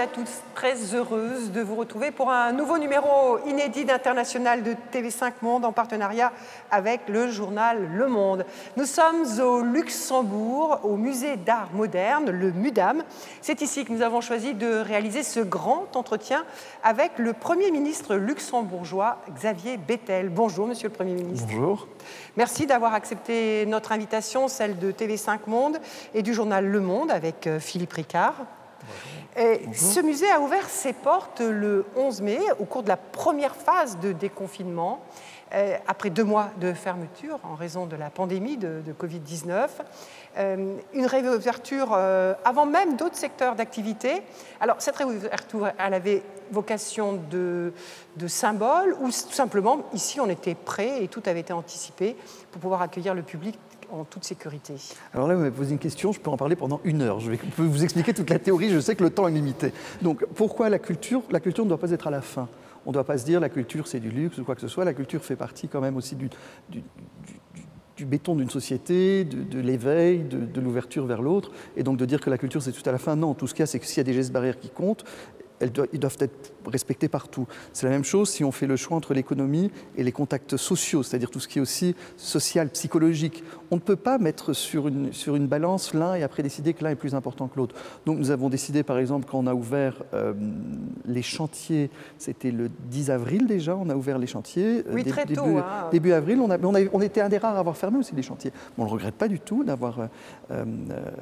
[0.00, 3.84] à toutes et à tous, très heureuse de vous retrouver pour un nouveau numéro inédit
[3.84, 6.32] d'International de TV5 Monde en partenariat
[6.70, 8.46] avec le journal Le Monde.
[8.76, 13.02] Nous sommes au Luxembourg, au musée d'art moderne, le MUDAM.
[13.42, 16.44] C'est ici que nous avons choisi de réaliser ce grand entretien
[16.82, 20.30] avec le Premier ministre luxembourgeois Xavier Bettel.
[20.30, 21.48] Bonjour Monsieur le Premier ministre.
[21.50, 21.88] Bonjour.
[22.36, 25.78] Merci d'avoir accepté notre invitation, celle de TV5 Monde
[26.14, 28.34] et du journal Le Monde avec euh, Philippe Ricard.
[29.36, 33.54] Et ce musée a ouvert ses portes le 11 mai au cours de la première
[33.54, 35.00] phase de déconfinement,
[35.52, 39.68] euh, après deux mois de fermeture en raison de la pandémie de, de Covid-19.
[40.38, 44.22] Euh, une réouverture euh, avant même d'autres secteurs d'activité.
[44.60, 46.22] Alors cette réouverture, elle avait
[46.52, 47.72] vocation de,
[48.16, 52.16] de symbole ou tout simplement, ici on était prêt et tout avait été anticipé
[52.52, 53.58] pour pouvoir accueillir le public
[53.92, 54.74] en toute sécurité
[55.14, 57.20] Alors là, vous m'avez posé une question, je peux en parler pendant une heure.
[57.20, 59.72] Je peux vous expliquer toute la théorie, je sais que le temps est limité.
[60.02, 62.48] Donc pourquoi la culture La culture ne doit pas être à la fin?
[62.86, 64.68] On ne doit pas se dire la culture c'est du luxe ou quoi que ce
[64.68, 64.84] soit.
[64.84, 66.30] La culture fait partie quand même aussi du,
[66.70, 66.82] du,
[68.06, 71.50] béton d'une société, de, l'éveil, de, de l'ouverture vers l'autre.
[71.76, 73.34] Et donc de dire que la culture c'est tout à la fin, non.
[73.34, 75.04] Tout ce qu'il y a, c'est que s'il y a des gestes barrières qui comptent,
[75.60, 77.46] elles doivent, ils doivent être respectés partout.
[77.72, 81.02] C'est la même chose si on fait le choix entre l'économie et les contacts sociaux,
[81.02, 83.44] c'est-à-dire tout ce qui est aussi social, psychologique.
[83.70, 86.84] On ne peut pas mettre sur une, sur une balance l'un et après décider que
[86.84, 87.74] l'un est plus important que l'autre.
[88.06, 90.32] Donc nous avons décidé par exemple quand on a ouvert euh,
[91.06, 94.84] les chantiers, c'était le 10 avril déjà, on a ouvert les chantiers.
[94.90, 95.58] Oui, dé, très début, tôt.
[95.58, 95.88] Hein.
[95.92, 98.14] Début avril, on, a, on, a, on était un des rares à avoir fermé aussi
[98.14, 98.52] les chantiers.
[98.76, 100.06] Bon, on ne regrette pas du tout d'avoir euh,
[100.50, 100.64] euh,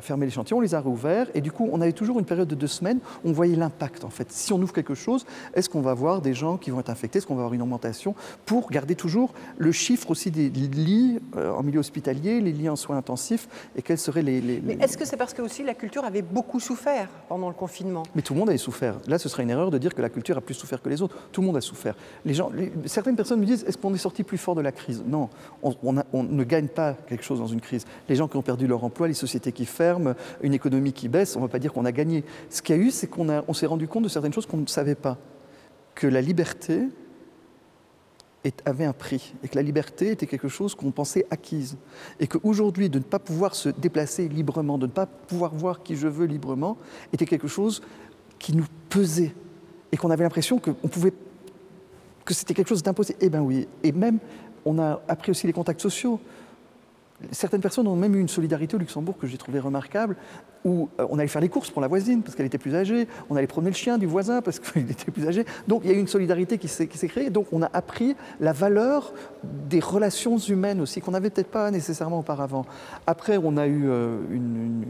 [0.00, 2.48] fermé les chantiers, on les a rouverts et du coup on avait toujours une période
[2.48, 4.27] de deux semaines, on voyait l'impact en fait.
[4.28, 7.18] Si on ouvre quelque chose, est-ce qu'on va voir des gens qui vont être infectés,
[7.18, 8.14] est-ce qu'on va avoir une augmentation
[8.46, 12.76] pour garder toujours le chiffre aussi des lits euh, en milieu hospitalier, les lits en
[12.76, 14.40] soins intensifs et quels seraient les.
[14.40, 17.54] les Mais est-ce que c'est parce que aussi la culture avait beaucoup souffert pendant le
[17.54, 18.02] confinement?
[18.14, 18.96] Mais tout le monde avait souffert.
[19.06, 21.02] Là, ce serait une erreur de dire que la culture a plus souffert que les
[21.02, 21.16] autres.
[21.32, 21.94] Tout le monde a souffert.
[22.24, 24.72] Les gens, les, certaines personnes me disent est-ce qu'on est sorti plus fort de la
[24.72, 25.02] crise?
[25.06, 25.28] Non,
[25.62, 27.86] on, on, a, on ne gagne pas quelque chose dans une crise.
[28.08, 31.36] Les gens qui ont perdu leur emploi, les sociétés qui ferment, une économie qui baisse,
[31.36, 32.24] on ne va pas dire qu'on a gagné.
[32.50, 34.56] Ce qu'il y a eu, c'est qu'on on s'est rendu compte de certaines choses qu'on
[34.56, 35.16] ne savait pas
[35.94, 36.88] que la liberté
[38.64, 41.76] avait un prix et que la liberté était quelque chose qu'on pensait acquise
[42.18, 45.96] et qu'aujourd'hui de ne pas pouvoir se déplacer librement, de ne pas pouvoir voir qui
[45.96, 46.78] je veux librement
[47.12, 47.82] était quelque chose
[48.38, 49.34] qui nous pesait
[49.92, 50.70] et qu'on avait l'impression que
[52.24, 53.18] que c'était quelque chose d'impossible.
[53.22, 54.18] Eh bien oui, et même
[54.64, 56.20] on a appris aussi les contacts sociaux.
[57.30, 60.16] Certaines personnes ont même eu une solidarité au Luxembourg que j'ai trouvé remarquable,
[60.64, 63.06] où euh, on allait faire les courses pour la voisine parce qu'elle était plus âgée,
[63.30, 65.44] on allait promener le chien du voisin parce qu'il était plus âgé.
[65.66, 67.30] Donc il y a eu une solidarité qui s'est créée.
[67.30, 69.12] Donc on a appris la valeur
[69.68, 72.64] des relations humaines aussi qu'on n'avait peut-être pas nécessairement auparavant.
[73.06, 74.84] Après, on a eu euh, une, une,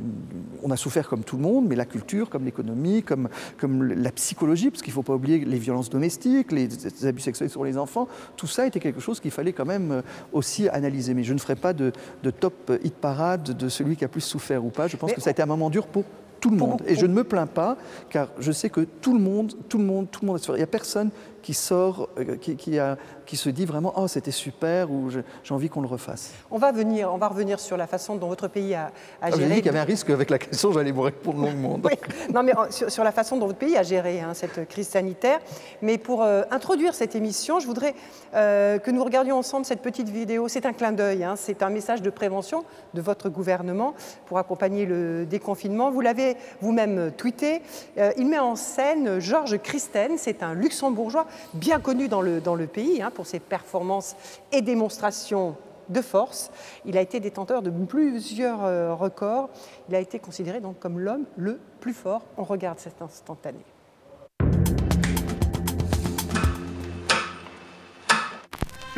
[0.63, 4.11] on a souffert comme tout le monde, mais la culture, comme l'économie, comme, comme la
[4.13, 7.65] psychologie, parce qu'il ne faut pas oublier les violences domestiques, les, les abus sexuels sur
[7.65, 10.03] les enfants, tout ça était quelque chose qu'il fallait quand même euh,
[10.33, 11.15] aussi analyser.
[11.15, 11.93] Mais je ne ferai pas de,
[12.23, 14.87] de top hit parade de celui qui a plus souffert ou pas.
[14.87, 16.05] Je pense mais que ça a été un moment dur pour
[16.41, 16.83] tout le monde.
[16.87, 17.77] Et je ne me plains pas,
[18.11, 20.41] car je sais que tout le monde, tout le monde, tout le monde.
[20.49, 21.11] Il n'y a personne
[21.49, 25.55] qui sort, euh, qui, qui, a, qui se dit vraiment oh c'était super ou j'ai
[25.55, 26.33] envie qu'on le refasse.
[26.51, 28.93] On va venir, on va revenir sur la façon dont votre pays a,
[29.23, 29.45] a géré.
[29.45, 31.81] Ah, dit qu'il y avait un risque avec la question, j'allais vous répondre longuement.
[31.85, 31.93] oui.
[32.35, 35.39] Non mais sur, sur la façon dont votre pays a géré hein, cette crise sanitaire.
[35.81, 37.95] Mais pour euh, introduire cette émission, je voudrais
[38.35, 40.49] euh, que nous regardions ensemble cette petite vidéo.
[40.49, 43.95] C'est un clin d'œil, hein, c'est un message de prévention de votre gouvernement
[44.27, 45.91] pour accompagner le déconfinement.
[45.91, 47.63] Vous l'avez vous-même tweeté.
[47.97, 52.55] Euh, il met en scène Georges Christen, c'est un luxembourgeois bien connu dans le, dans
[52.55, 54.17] le pays hein, pour ses performances
[54.53, 55.57] et démonstrations
[55.89, 56.51] de force.
[56.85, 59.51] Il a été détenteur de plusieurs euh, records.
[59.89, 62.23] Il a été considéré donc comme l'homme le plus fort.
[62.37, 63.65] On regarde cet instantané.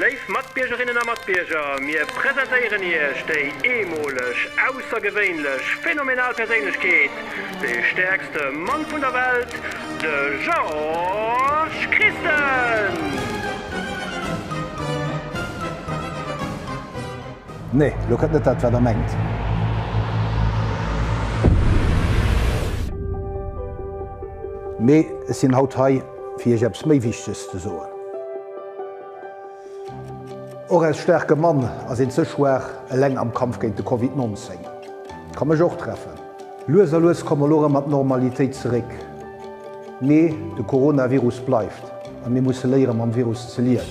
[0.01, 7.11] Leif matbiergerinnen a matbierger mir präsentéieren hier stei emolech aussergewéinlech phänomenal Perélechkeet
[7.61, 9.53] de stärkste Mann vun der Welt
[10.01, 12.93] de George Christen.
[17.71, 19.15] Nee, lo kat net dat wat er menggt.
[24.79, 26.01] Mei sinn haut hai
[26.41, 27.93] fir jeps méi wichtes te soen.
[30.71, 34.65] Och als sterke Mann ass en zechwer e leng am Kampf géint de COVID-19.
[35.37, 36.17] Kan me joch treffen.
[36.67, 39.10] Loser loes kommmer lore mat Normalitéit zerik,
[40.01, 41.93] mé de Coronavirus bleifft,
[42.25, 43.87] an mé muss léieren am Virus zelieren.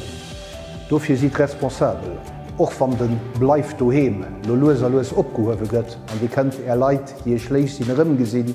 [0.89, 2.17] Dofir si responsabel,
[2.57, 6.57] och van den bleif do heem, lo loes a loes opgehowe gëtt, an wie kënnt
[6.65, 8.51] er Leiit hie schleich sinn Rëm gesinn,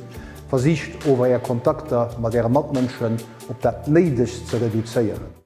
[0.50, 3.16] versicht over er Kontakter mat der Matmenschen
[3.48, 5.43] op dat neidech ze reduzéieren.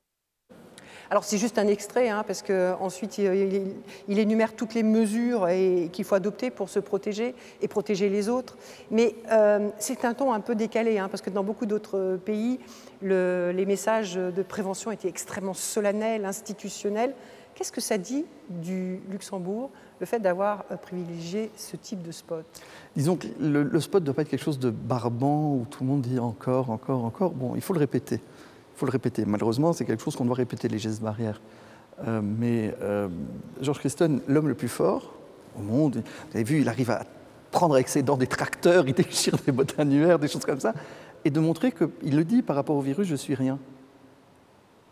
[1.11, 3.73] Alors c'est juste un extrait, hein, parce qu'ensuite il,
[4.09, 5.49] il, énumère toutes les mesures
[5.91, 8.57] qu'il faut adopter pour se protéger et protéger les autres.
[8.91, 12.61] Mais euh, c'est un ton un peu décalé, hein, parce que dans beaucoup d'autres pays,
[13.01, 17.15] le, les messages de prévention étaient extrêmement solennels, institutionnels.
[17.55, 22.45] Qu'est-ce que ça dit du Luxembourg, le fait d'avoir euh, privilégié ce type de spot?
[22.95, 25.83] Disons que le, le spot ne doit pas être quelque chose de barbant où tout
[25.83, 27.31] le monde dit encore, encore, encore.
[27.33, 28.21] Bon, il faut le répéter
[28.79, 29.25] faut le répéter.
[29.27, 31.41] Malheureusement, c'est quelque chose qu'on doit répéter les gestes barrières.
[32.07, 33.09] Euh, mais euh,
[33.61, 35.15] Georges Christon, l'homme le plus fort
[35.59, 37.03] au monde, vous avez vu, il arrive à
[37.51, 40.75] prendre avec ses dents des tracteurs, il déchire des bottes annuaires, des choses comme ça,
[41.25, 43.59] et de montrer qu'il le dit par rapport au virus, je suis rien.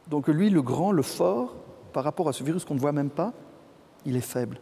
[0.09, 1.55] Donc lui, le grand, le fort,
[1.93, 3.33] par rapport à ce virus qu'on ne voit même pas,
[4.05, 4.59] il est faible.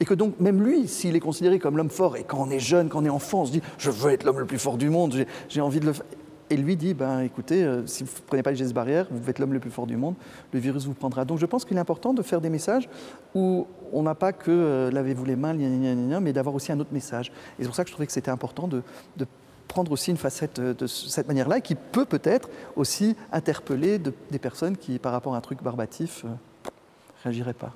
[0.00, 2.58] Et que donc même lui, s'il est considéré comme l'homme fort, et quand on est
[2.58, 4.76] jeune, quand on est enfant, on se dit je veux être l'homme le plus fort
[4.76, 6.06] du monde, j'ai envie de le faire
[6.52, 9.28] et lui dit ben, écoutez, euh, si vous ne prenez pas les gestes barrières, vous
[9.28, 10.14] êtes l'homme le plus fort du monde,
[10.52, 11.24] le virus vous prendra.
[11.24, 12.88] Donc je pense qu'il est important de faire des messages
[13.34, 15.54] où on n'a pas que euh, lavez-vous les mains,
[16.20, 17.28] mais d'avoir aussi un autre message.
[17.58, 18.82] Et c'est pour ça que je trouvais que c'était important de,
[19.68, 24.38] prendre aussi une facette euh, de cette manière-là qui peut peut-être aussi interpeller de, des
[24.38, 26.70] personnes qui, par rapport à un truc barbatif, euh,
[27.22, 27.72] réagiraient pas.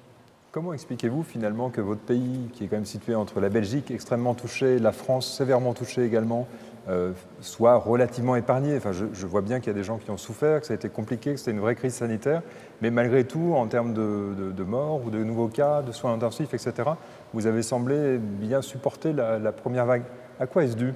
[0.53, 4.35] Comment expliquez-vous finalement que votre pays, qui est quand même situé entre la Belgique extrêmement
[4.35, 6.47] touchée, la France sévèrement touchée également,
[6.89, 8.77] euh, soit relativement épargné.
[8.77, 10.73] Enfin, je, je vois bien qu'il y a des gens qui ont souffert, que ça
[10.73, 12.43] a été compliqué, que c'était une vraie crise sanitaire,
[12.81, 16.13] mais malgré tout, en termes de, de, de morts ou de nouveaux cas, de soins
[16.13, 16.91] intensifs, etc.,
[17.35, 20.05] vous avez semblé bien supporter la, la première vague.
[20.39, 20.95] À quoi est-ce dû?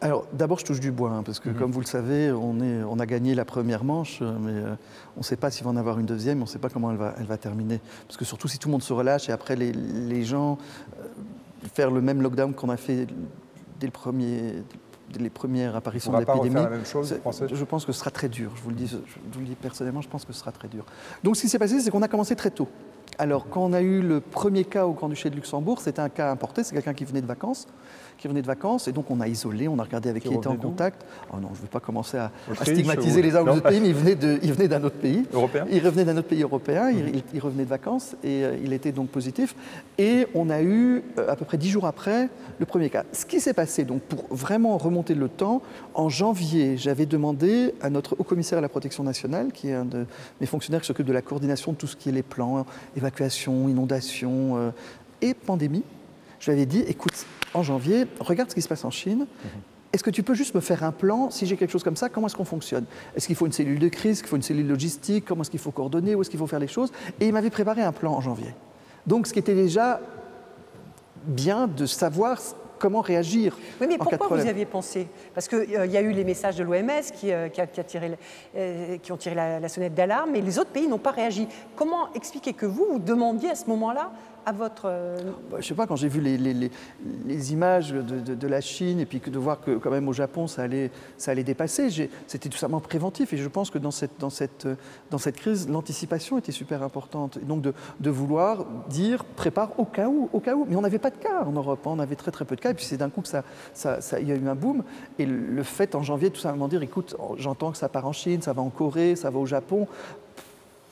[0.00, 1.54] Alors d'abord je touche du bois hein, parce que mmh.
[1.54, 4.74] comme vous le savez on, est, on a gagné la première manche mais euh,
[5.16, 6.90] on ne sait pas s'il va en avoir une deuxième on ne sait pas comment
[6.90, 9.32] elle va, elle va terminer parce que surtout si tout le monde se relâche et
[9.32, 10.58] après les, les gens
[10.98, 11.06] euh,
[11.72, 13.06] faire le même lockdown qu'on a fait
[13.78, 14.64] dès le premier
[15.18, 18.76] les premières apparitions de l'épidémie je pense que ce sera très dur je vous le
[18.76, 18.96] dis je
[19.32, 20.84] vous le dis personnellement je pense que ce sera très dur.
[21.22, 22.68] Donc ce qui s'est passé c'est qu'on a commencé très tôt.
[23.18, 26.08] Alors quand on a eu le premier cas au grand duché de luxembourg c'était un
[26.08, 27.66] cas importé c'est quelqu'un qui venait de vacances
[28.22, 30.34] qui venait de vacances et donc on a isolé on a regardé avec qui, qui
[30.36, 31.04] était en contact.
[31.32, 33.22] Oh non je ne veux pas commencer à, à stigmatiser ou...
[33.24, 35.24] les uns ou pays mais il venait d'un autre pays.
[35.32, 35.66] Européen.
[35.68, 36.98] Il revenait d'un autre pays européen mmh.
[37.14, 39.56] il, il revenait de vacances et euh, il était donc positif.
[39.98, 42.28] Et on a eu euh, à peu près dix jours après
[42.60, 43.02] le premier cas.
[43.12, 45.60] Ce qui s'est passé donc pour vraiment remonter le temps
[45.94, 49.84] en janvier j'avais demandé à notre haut commissaire à la protection nationale qui est un
[49.84, 50.06] de
[50.40, 52.64] mes fonctionnaires qui s'occupe de la coordination de tout ce qui est les plans
[52.96, 54.70] évacuation inondation euh,
[55.22, 55.82] et pandémie
[56.38, 59.26] je lui avais dit écoute en janvier, regarde ce qui se passe en Chine.
[59.26, 59.48] -hmm.
[59.92, 62.08] Est-ce que tu peux juste me faire un plan si j'ai quelque chose comme ça,
[62.08, 62.86] comment est-ce qu'on fonctionne?
[63.14, 65.60] Est-ce qu'il faut une cellule de crise, qu'il faut une cellule logistique, comment est-ce qu'il
[65.60, 66.90] faut coordonner, où est-ce qu'il faut faire les choses?
[67.20, 68.54] Et il m'avait préparé un plan en janvier.
[69.06, 70.00] Donc ce qui était déjà
[71.26, 72.40] bien de savoir
[72.78, 73.56] comment réagir.
[73.80, 75.06] Oui, mais pourquoi vous y aviez pensé?
[75.34, 77.98] Parce qu'il euh, y a eu les messages de l'OMS qui, euh, qui, qui,
[78.56, 81.46] euh, qui ont tiré la, la sonnette d'alarme, mais les autres pays n'ont pas réagi.
[81.76, 84.10] Comment expliquer que vous, vous demandiez à ce moment-là
[84.44, 85.16] à votre euh,
[85.50, 89.38] bah, je sais pas quand j'ai vu les, images de, la chine et puis de
[89.38, 91.88] voir que quand même au japon ça allait ça allait dépasser
[92.26, 97.38] c'était tout simplement préventif et je pense que dans cette crise l'anticipation était super importante.
[97.38, 100.66] Et donc de, vouloir dire prépare au cas où au cas où.
[100.68, 102.70] Mais on n'avait pas de cas en europe on avait très très peu de cas
[102.70, 104.82] et puis c'est d'un coup que y a eu un boom.
[105.18, 108.42] Et le fait en janvier tout simplement dire écoute j'entends que ça part en chine
[108.42, 109.86] ça va en corée ça va au japon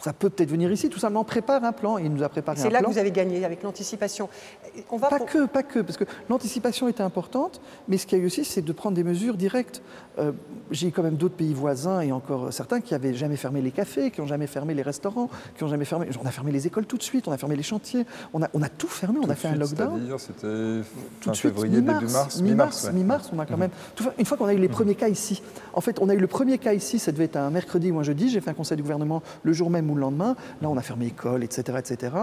[0.01, 0.89] ça peut peut-être venir ici.
[0.89, 1.99] Tout simplement prépare un plan.
[1.99, 2.89] Il nous a préparé c'est là plan.
[2.89, 4.29] que vous avez gagné avec l'anticipation.
[4.91, 5.27] On va pas pour...
[5.27, 8.45] que pas que parce que l'anticipation était importante mais ce qu'il y a eu aussi
[8.45, 9.83] c'est de prendre des mesures directes
[10.19, 10.33] euh,
[10.71, 14.11] j'ai quand même d'autres pays voisins et encore certains qui avaient jamais fermé les cafés
[14.11, 16.87] qui ont jamais fermé les restaurants qui ont jamais fermé on a fermé les écoles
[16.87, 19.27] tout de suite on a fermé les chantiers on a on a tout fermé tout
[19.27, 20.01] on a fait suite, un lockdown
[21.21, 24.25] tout de suite mi mars mi mars mi mars on a quand même tout, une
[24.25, 26.59] fois qu'on a eu les premiers cas ici en fait on a eu le premier
[26.59, 28.83] cas ici ça devait être un mercredi ou un jeudi j'ai fait un conseil du
[28.83, 30.37] gouvernement le jour même ou le lendemain.
[30.61, 32.15] Là on a fermé l'école etc etc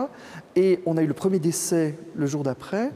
[0.56, 2.92] et on a eu le premier décès le jour d'après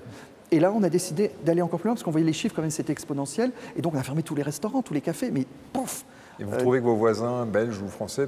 [0.51, 2.61] et là on a décidé d'aller encore plus loin parce qu'on voyait les chiffres quand
[2.61, 3.51] même c'était exponentiel.
[3.75, 6.05] Et donc on a fermé tous les restaurants tous les cafés mais pouf
[6.41, 8.27] et vous euh, trouvez que vos voisins belges ou français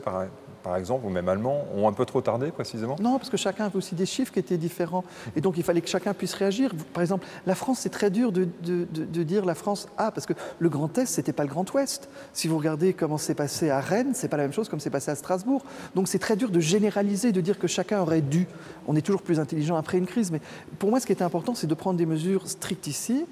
[0.63, 2.95] par exemple, ou même allemands, ont un peu trop tardé précisément?
[3.01, 5.03] Non, parce que chacun avait aussi des chiffres qui étaient différents.
[5.35, 6.71] Et donc il fallait que chacun puisse réagir.
[6.93, 10.07] Par exemple, la France, c'est très dur de, de, de, de dire la France A,
[10.07, 12.07] ah, parce que le Grand Est, ce n'était pas le Grand Ouest.
[12.31, 14.79] Si vous regardez comment c'est passé à Rennes, ce n'est pas la même chose comme
[14.79, 15.65] c'est passé à Strasbourg.
[15.95, 18.47] Donc c'est très dur de généraliser, de dire que chacun aurait dû.
[18.87, 20.31] On est toujours plus intelligent après une crise.
[20.31, 20.39] Mais
[20.79, 23.25] pour moi, ce qui était important, c'est de prendre des mesures strictes ici,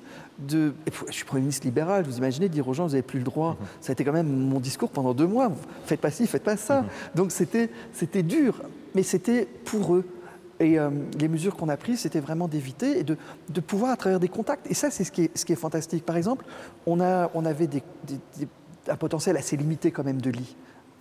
[0.47, 0.73] de
[1.07, 3.53] je suis premier ministre libéral vous imaginez dire aux gens vous n'avez plus le droit
[3.53, 3.65] mmh.
[3.81, 5.51] ça a été quand même mon discours pendant deux mois
[5.85, 6.87] faites pas ci faites pas ça mmh.
[7.15, 8.61] donc c'était c'était dur
[8.95, 10.05] mais c'était pour eux
[10.61, 13.17] Et euh, les mesures qu'on a prises, c'était vraiment d'éviter et de,
[13.49, 14.69] de, pouvoir à travers des contacts.
[14.69, 16.05] Et ça, c'est ce, ce, qui est fantastique.
[16.05, 16.45] Par exemple,
[16.85, 18.47] on, a, on avait des, des, des,
[18.87, 20.55] un potentiel assez limité quand même de lits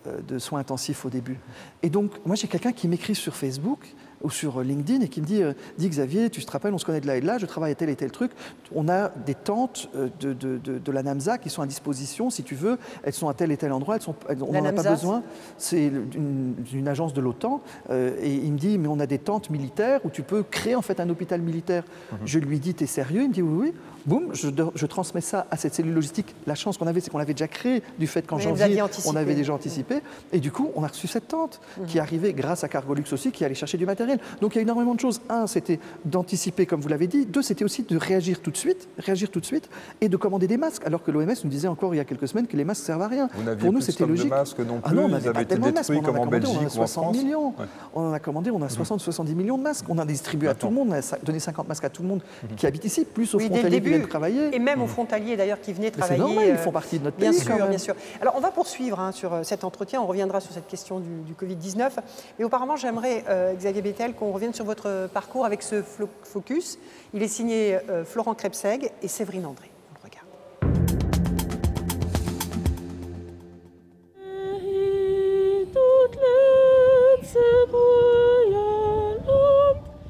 [0.07, 1.37] euh, de soins intensifs au début.
[1.83, 5.25] Et donc, moi, j'ai quelqu'un qui m'écrit sur Facebook ou sur LinkedIn et qui me
[5.25, 7.37] dit euh, Dis Xavier, tu te rappelles, on se connaît de là et de là,
[7.37, 8.31] je travaille à tel et tel truc.
[8.75, 12.29] On a des tentes euh, de, de, de, de la NAMSA qui sont à disposition,
[12.29, 12.77] si tu veux.
[13.03, 15.23] Elles sont à tel et tel endroit, elles sont, elles, on n'en a pas besoin.
[15.57, 17.61] C'est une, une, agence de l'OTAN.
[17.89, 20.75] Euh, et il me dit Mais on a des tentes militaires où tu peux créer
[20.75, 21.83] en fait un hôpital militaire.
[21.83, 22.17] Mm -hmm.
[22.25, 23.23] Je lui dis T'es sérieux?
[23.23, 23.73] Il me dit Oui, oui.
[24.05, 26.33] Boum, je, je, transmets ça à cette cellule logistique.
[26.47, 29.35] La chance qu'on avait, c'est qu'on l'avait déjà créé du fait qu'en janvier, on avait
[29.35, 30.01] déjà anticipé.
[30.31, 31.85] Et du coup, on a reçu cette tente mmh.
[31.85, 34.10] qui arrivait grâce à Cargolux aussi, qui allait chercher du matériel.
[34.41, 35.21] Donc il y a énormément de choses.
[35.29, 37.25] Un, c'était d'anticiper, comme vous l'avez dit.
[37.25, 39.69] Deux, c'était aussi de réagir tout de suite, réagir tout de suite,
[40.01, 40.85] et de commander des masques.
[40.85, 43.01] Alors que l'OMS nous disait encore il y a quelques semaines que les masques servent
[43.01, 43.29] à rien.
[43.59, 44.25] Pour nous, c'était logique.
[44.25, 44.91] De masques non plus.
[44.91, 45.91] Ah non, on avait pas tellement de masques.
[45.91, 47.47] On en a commandé, on a 60 millions.
[47.49, 47.65] Ouais.
[47.93, 49.85] On en a commandé, on a 60-70 millions de masques.
[49.89, 52.07] On a distribué à tout le monde, on a donné 50 masques à tout le
[52.07, 52.55] monde Mhm.
[52.55, 54.55] qui habite ici, plus aux oui, frontaliers qui viennent travailler.
[54.55, 56.15] Et même aux frontaliers d'ailleurs qui venaient travailler.
[56.19, 57.39] C'est normal, ils font partie de notre bien pays.
[57.39, 57.95] Sûr, bien sûr.
[58.21, 61.09] Alors on va poursuivre hein, sur euh, cet entretien, on reviendra sur cette question du,
[61.25, 61.89] du Covid-19.
[62.39, 65.83] Mais auparavant, j'aimerais, euh, Xavier Qu'on revienne sur votre parcours avec ce
[66.23, 66.79] focus.
[67.13, 69.69] Il est signé euh, Florent Krebseg et Séverine André.
[69.91, 70.27] On le regarde.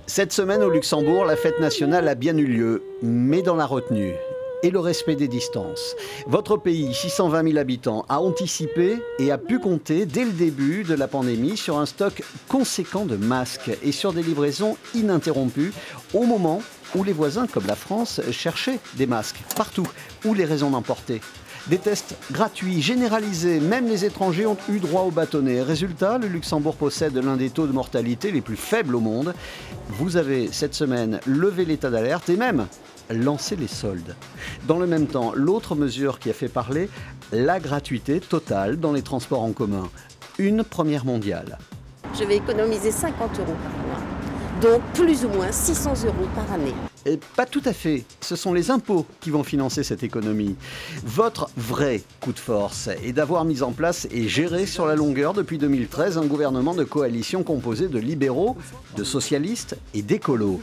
[0.08, 4.16] Cette semaine au Luxembourg, la fête nationale a bien eu lieu, mais dans la retenue
[4.64, 5.96] et le respect des distances.
[6.28, 10.94] Votre pays, 620 000 habitants, a anticipé et a pu compter dès le début de
[10.94, 15.74] la pandémie sur un stock conséquent de masques et sur des livraisons ininterrompues
[16.14, 16.62] au moment
[16.96, 19.88] où les voisins, comme la France, cherchaient des masques partout
[20.26, 21.22] où les raisons d'emporter.
[21.68, 25.62] Des tests gratuits, généralisés, même les étrangers ont eu droit au bâtonnet.
[25.62, 29.36] Résultat, le Luxembourg possède l'un des taux de mortalité les plus faibles au monde.
[29.90, 32.66] Vous avez cette semaine levé l'état d'alerte et même
[33.14, 34.16] lancé les soldes.
[34.68, 36.90] Dans le même temps, l'autre mesure qui a fait parler,
[37.32, 39.90] la gratuité totale dans les transports en commun.
[40.38, 41.58] Une première mondiale.
[42.20, 44.02] Je vais économiser 50 euros par mois,
[44.62, 46.74] donc plus ou moins 600 euros par année.
[47.36, 48.04] Pas tout à fait.
[48.22, 50.56] Ce sont les impôts qui vont financer cette économie.
[51.04, 55.34] Votre vrai coup de force est d'avoir mis en place et géré sur la longueur
[55.34, 58.56] depuis 2013 un gouvernement de coalition composé de libéraux,
[58.96, 60.62] de socialistes et d'écolos.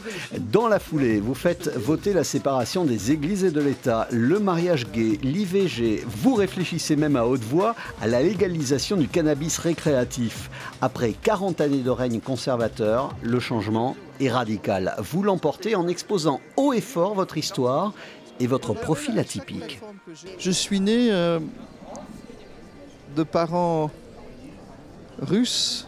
[0.51, 4.87] Dans la foulée, vous faites voter la séparation des églises et de l'État, le mariage
[4.91, 6.03] gay, l'IVG.
[6.07, 10.49] Vous réfléchissez même à haute voix à la légalisation du cannabis récréatif.
[10.81, 14.95] Après 40 années de règne conservateur, le changement est radical.
[14.99, 17.93] Vous l'emportez en exposant haut et fort votre histoire
[18.39, 19.79] et votre profil atypique.
[20.37, 21.39] Je suis né euh,
[23.15, 23.91] de parents
[25.21, 25.87] russes,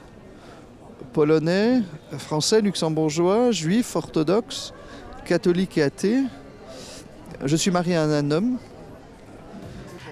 [1.14, 1.82] polonais,
[2.18, 4.74] français, luxembourgeois, juifs, orthodoxes,
[5.26, 6.24] catholiques et athées.
[7.44, 8.58] Je suis marié à un homme.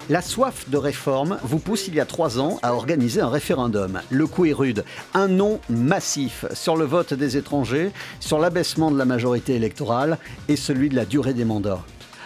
[0.09, 4.01] La soif de réforme vous pousse il y a trois ans à organiser un référendum.
[4.09, 4.83] Le coup est rude.
[5.13, 10.55] Un non massif sur le vote des étrangers, sur l'abaissement de la majorité électorale et
[10.55, 11.83] celui de la durée des mandats.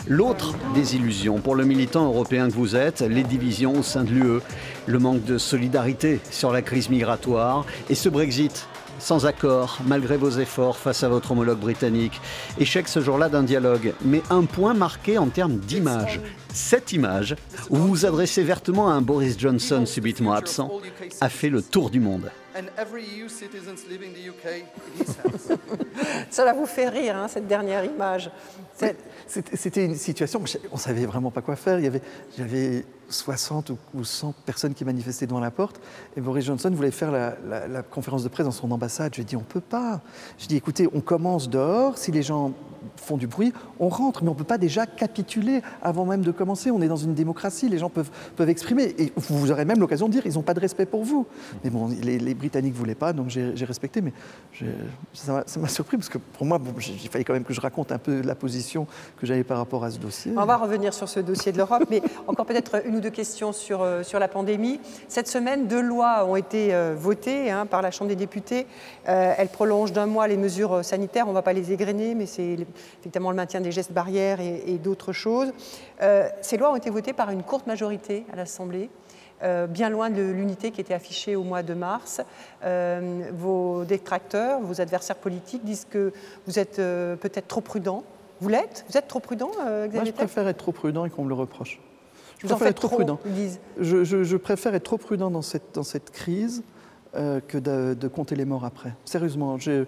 [0.07, 4.39] L'autre désillusion pour le militant européen que vous êtes, les divisions au sein de l'UE,
[4.85, 8.65] le manque de solidarité sur la crise migratoire et ce Brexit
[9.03, 12.21] sans accord, malgré vos efforts face à votre homologue britannique.
[12.57, 16.21] Échec ce jour-là d'un dialogue, mais un point marqué en termes d'image.
[16.53, 17.35] Cette image,
[17.69, 20.71] où vous vous adressez vertement à un Boris Johnson subitement absent,
[21.19, 22.31] a fait le tour du monde.
[26.31, 28.31] Cela vous fait rire, hein, cette dernière image.
[29.27, 30.41] C'était une situation,
[30.71, 31.79] on ne savait vraiment pas quoi faire.
[31.79, 32.01] Il y avait,
[32.37, 35.79] j'avais 60 ou 100 personnes qui manifestaient devant la porte.
[36.17, 39.13] Et Boris Johnson voulait faire la, conférence de presse dans son ambassade.
[39.13, 40.01] Je lui ai dit, on ne peut pas.
[40.37, 41.97] Je dis, écoutez, on commence dehors.
[41.97, 42.53] Si les gens
[42.97, 46.31] font du bruit, on rentre, mais on ne peut pas déjà capituler avant même de
[46.31, 46.71] commencer.
[46.71, 48.95] On est dans une démocratie, les gens peuvent, peuvent exprimer.
[48.97, 51.25] Et vous aurez même l'occasion de dire, ils n'ont pas de respect pour vous.
[51.63, 54.01] Mais bon, les, Britanniques ne voulaient pas, donc j'ai respecté.
[54.01, 54.13] Mais
[55.13, 57.97] ça m'a surpris, parce que pour moi, il fallait quand même que je raconte un
[57.97, 60.33] peu la position que j'avais par rapport à ce dossier.
[60.35, 63.51] On va revenir sur ce dossier de l'Europe, mais encore peut-être une ou deux questions
[63.51, 64.79] sur, euh, sur la pandémie.
[65.07, 68.65] Cette semaine, deux lois ont été euh, votées hein, par la Chambre des députés.
[69.07, 71.25] Euh, elles prolongent d'un mois les mesures sanitaires.
[71.27, 72.57] On ne va pas les égrener, mais c'est
[73.03, 75.51] évidemment le maintien des gestes barrières et, et d'autres choses.
[76.01, 78.89] Euh, ces lois ont été votées par une courte majorité à l'Assemblée.
[79.43, 82.21] Euh, bien loin de l'unité qui était affichée au mois de mars.
[82.63, 86.13] Euh, vos détracteurs, vos adversaires politiques disent que
[86.47, 88.03] vous êtes euh, peut-être trop prudent.
[88.39, 88.85] Vous l'êtes?
[88.89, 91.35] Vous êtes trop prudent, Xavier Moi, je préfère être trop prudent et qu'on me le
[91.35, 91.79] reproche.
[92.43, 93.19] Je vous en être trop, trop prudent.
[93.25, 93.59] Ils disent.
[93.79, 96.63] Je, je, je, préfère être trop prudent dans cette, dans cette crise
[97.15, 98.95] euh, que de, de compter les morts après.
[99.05, 99.85] Sérieusement, je,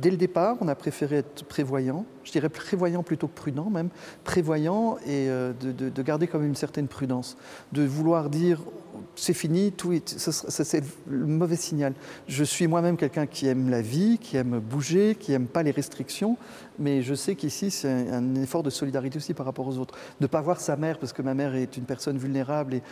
[0.00, 3.88] dès le départ, on a préféré être prévoyant, je dirais prévoyant plutôt que prudent même,
[4.24, 7.36] prévoyant et euh, de, de, de garder quand même une certaine prudence,
[7.72, 8.62] de vouloir dire
[9.14, 11.94] c'est fini, tout est, c'est le mauvais signal.
[12.28, 15.70] Je suis moi-même quelqu'un qui aime la vie, qui aime bouger, qui aime pas les
[15.70, 16.36] restrictions,
[16.78, 19.94] mais je sais qu'ici c'est un, effort de solidarité aussi par rapport aux autres.
[20.20, 22.82] De ne pas voir sa mère parce que ma mère est une personne vulnérable et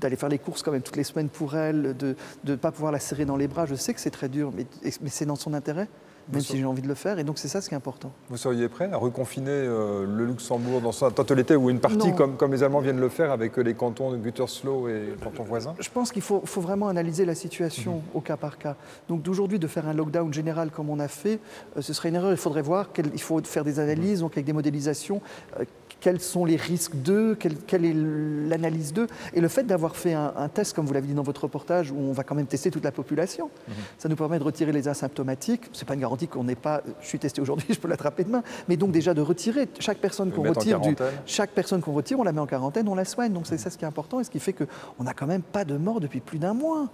[0.00, 2.92] d'aller faire les courses quand même toutes les semaines pour elle, de ne pas pouvoir
[2.92, 5.54] la serrer dans les bras, je sais que c'est très dur, mais c'est dans son
[5.54, 5.88] intérêt
[6.32, 7.18] même si j'ai envie de le faire.
[7.18, 8.12] Et donc, c'est ça ce qui est important.
[8.28, 12.36] Vous seriez prêt à reconfiner euh, le Luxembourg dans sa totalité ou une partie comme,
[12.36, 15.88] comme, les Allemands viennent le faire avec les cantons de Gütersloh et cantons voisins Je
[15.90, 18.16] pense qu'il faut, faut, vraiment analyser la situation mmh.
[18.16, 18.76] au cas par cas.
[19.08, 21.38] Donc, d'aujourd'hui, de faire un lockdown général comme on a fait,
[21.76, 22.32] euh, ce serait une erreur.
[22.32, 25.20] Il faudrait voir, quel, il faut faire des analyses, donc avec des modélisations.
[25.60, 25.64] Euh,
[26.00, 29.06] quels sont les risques d'eux, quelle, quelle, est l'analyse d'eux.
[29.32, 31.90] Et le fait d'avoir fait un, un, test, comme vous l'avez dit dans votre reportage,
[31.90, 33.72] où on va quand même tester toute la population, mmh.
[33.98, 35.62] ça nous permet de retirer les asymptomatiques.
[35.72, 38.24] Ce n'est pas une garantie qu'on n'ait pas, je suis testé aujourd'hui, je peux l'attraper
[38.24, 40.96] demain, mais donc déjà de retirer chaque personne qu'on retire, du,
[41.26, 43.32] chaque personne qu'on retire, on la met en quarantaine, on la soigne.
[43.32, 45.42] Donc c'est ça ce qui est important et ce qui fait qu'on n'a quand même
[45.42, 46.88] pas de mort depuis plus d'un mois.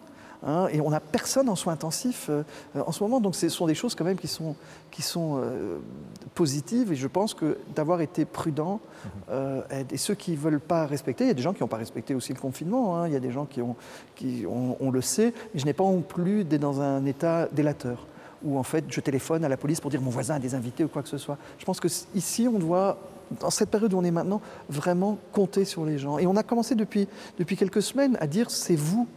[0.45, 2.43] Hein, et on n'a personne en soins intensifs euh,
[2.75, 3.21] en ce moment.
[3.21, 4.57] Donc ce sont des choses quand même qui sont,
[4.91, 5.79] qui sont euh,
[6.35, 6.93] positives.
[6.93, 8.81] Et je pense que d'avoir été prudent
[9.31, 9.93] euh, aide.
[9.93, 11.77] Et ceux qui ne veulent pas respecter, il y a des gens qui n'ont pas
[11.77, 12.97] respecté aussi le confinement.
[12.97, 13.77] Hein, il y a des gens qui ont,
[14.17, 17.49] qui, on, on le sait, mais je n'ai pas non plus d'être dans un état
[17.53, 18.07] délateur
[18.45, 20.85] où en fait je téléphone à la police pour dire mon voisin a des invités
[20.85, 21.39] ou quoi que ce soit.
[21.59, 22.99] Je pense que ici on doit
[23.41, 26.43] dans cette période où on est maintenant vraiment compter sur les gens et on a
[26.43, 27.09] commencé depuis,
[27.39, 29.09] depuis quelques semaines à dire c'est vous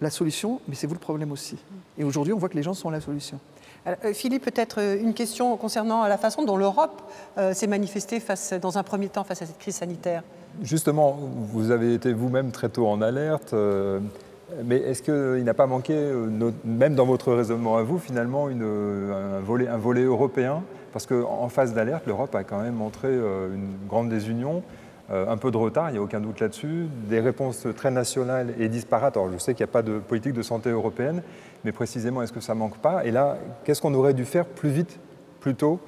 [0.00, 1.56] la solution mais c'est vous le problème aussi
[1.98, 3.38] et aujourd'hui on voit que les gens sont la solution.
[3.86, 7.00] Alors, euh, Philippe, peut-être euh, une question concernant la façon dont l'Europe
[7.38, 10.22] euh, s'est manifestée face, dans un premier temps face à cette crise sanitaire.
[10.62, 11.18] Justement,
[11.52, 13.54] vous avez été vous-même très tôt en alerte.
[13.54, 14.00] Euh,
[14.64, 19.38] mais est-ce qu'il n'a pas manqué, euh, même dans votre raisonnement à vous, finalement, euh,
[19.38, 20.62] un, volet, européen?
[20.92, 24.62] Parce qu'en phase d'alerte, l'Europe a quand même montré une grande désunion,
[25.08, 28.68] un peu de retard, il n'y a aucun doute là-dessus, des réponses très nationales et
[28.68, 29.16] disparates.
[29.16, 31.22] Alors je sais qu'il n'y a pas de politique de santé européenne,
[31.64, 33.04] mais précisément, est-ce que ça ne manque pas?
[33.04, 34.98] Et là, qu'est-ce qu'on aurait dû faire plus vite,
[35.38, 35.78] plus tôt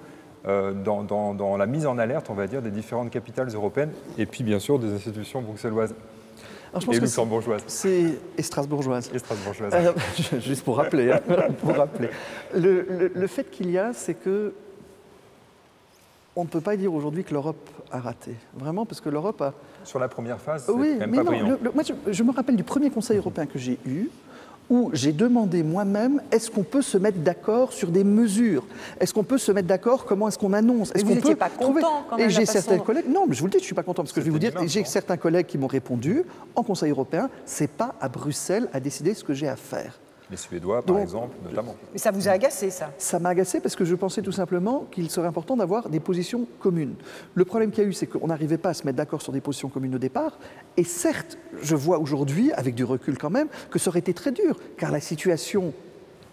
[0.47, 4.27] euh, dans, dans la mise en alerte, on va dire, des différentes capitales européennes et
[4.27, 5.95] puis bien sûr des institutions bruxelloises?
[6.73, 7.63] Alors, je et luxembourgeoises.
[7.67, 9.11] C'est et strasbourgeoises.
[9.75, 9.93] Euh,
[10.41, 11.13] juste pour rappeler.
[11.13, 11.21] Hein,
[11.61, 12.09] pour rappeler.
[12.55, 14.55] Le, le, le fait qu'il y a, c'est que
[16.35, 18.35] on ne peut pas dire aujourd'hui que l'Europe a raté.
[18.55, 19.53] Vraiment, parce que l'Europe a...
[19.85, 21.59] Sur la première phase, oui, même mais pas non, brillant.
[21.63, 24.09] le, moi, je, je me rappelle du premier Conseil européen que j'ai eu,
[24.73, 28.65] où j'ai demandé moi-même est-ce qu'on peut se mettre d'accord sur des mesures?
[28.99, 30.91] Est-ce qu'on peut se mettre d'accord Comment est-ce qu'on annonce?
[30.95, 31.83] Est-ce qu'on peut pas trouver...
[31.83, 33.05] content quand même Et j'ai certains collègues.
[33.07, 34.39] Non, mais je vous le dis, je suis pas content parce que je vais vous
[34.39, 36.25] dire, j'ai certains collègues qui m'ont répondu
[36.57, 40.01] en Conseil européen, c'est pas à Bruxelles à décider ce que j'ai à faire.
[40.33, 41.77] Les Suédois, par Donc, exemple, notamment.
[41.93, 42.91] Mais ça vous a agacé, ça?
[42.97, 46.47] Ça m'a agacé parce que je pensais tout simplement qu'il serait important d'avoir des positions
[46.59, 46.95] communes.
[47.35, 49.35] Le problème qu'il y a eu, c'est qu'on n'arrivait pas à se mettre d'accord sur
[49.35, 50.39] des positions communes au départ.
[50.79, 54.33] Et certes, je vois aujourd'hui, avec du recul quand même, que ça aurait été très
[54.33, 55.75] dur, car la situation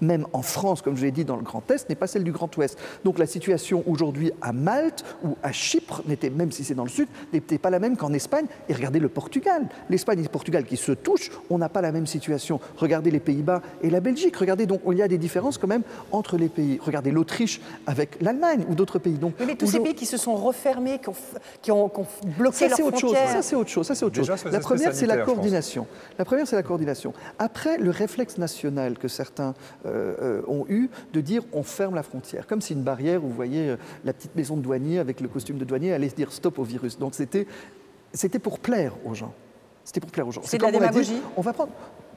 [0.02, 2.32] même en France, comme je l'ai dit dans le Grand Est, n'est pas celle du
[2.32, 2.78] Grand Ouest.
[3.04, 6.90] Donc la situation aujourd'hui à Malte ou à Chypre, n'était, même si c'est dans le
[6.90, 8.46] Sud, n'était pas la même qu'en Espagne.
[8.70, 9.68] Et regardez le Portugal.
[9.90, 12.60] L'Espagne et le Portugal qui se touchent, on n'a pas la même situation.
[12.78, 14.36] Regardez les Pays-Bas et la Belgique.
[14.38, 16.80] Regardez donc, il y a des différences quand même entre les pays.
[16.82, 19.14] Regardez l'Autriche avec l'Allemagne ou d'autres pays.
[19.18, 21.90] Donc, Oui, mais tous ces pays qui se sont refermés, qui ont, f- qui ont,
[21.90, 22.08] qui ont
[22.38, 23.00] bloqué ça leurs chose.
[23.00, 23.30] frontières.
[23.32, 23.86] Ça c'est autre chose.
[23.88, 24.52] Ça c'est autre Déjà chose.
[24.52, 25.88] La première c'est la coordination.
[26.18, 27.14] La première c'est la coordination.
[27.38, 29.54] Après le réflexe national que certains
[29.90, 33.20] euh, euh, ont eu de dire on ferme la frontière, comme si une barrière.
[33.20, 36.16] Vous voyez euh, la petite maison de douanier avec le costume de douanier allait se
[36.16, 36.98] dire stop au virus.
[36.98, 39.34] Donc c'était pour plaire aux gens.
[39.84, 40.42] C'était pour plaire aux gens.
[40.44, 41.72] C'est de la comme on a dit, démagogie On va prendre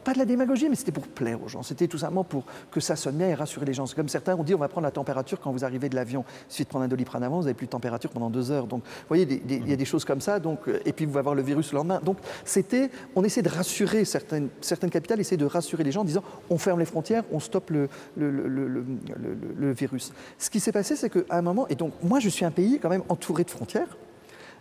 [0.04, 1.62] pas de la démagogie, mais c'était pour plaire aux gens.
[1.62, 3.86] C'était tout simplement pour que ça sonne bien et rassurer les gens.
[3.86, 6.24] C'est comme certains ont dit, on va prendre la température quand vous arrivez de l'avion.
[6.48, 8.66] Il suffit de prendre un doliprane avant, vous n'avez plus de température pendant deux heures.
[8.66, 10.38] Donc, vous voyez, il y a des choses comme ça.
[10.40, 12.00] Donc, euh, et puis, vous avoir le virus le lendemain.
[12.04, 16.04] Donc, c'était, on essaie de rassurer certaines, certaines capitales, essayer de rassurer les gens en
[16.04, 18.84] disant, on ferme les frontières, on stoppe le, le- le-
[19.56, 20.12] le virus.
[20.38, 22.78] Ce qui s'est passé, c'est qu'à un moment, et donc, moi, je suis un pays
[22.80, 23.96] quand même entouré de frontières.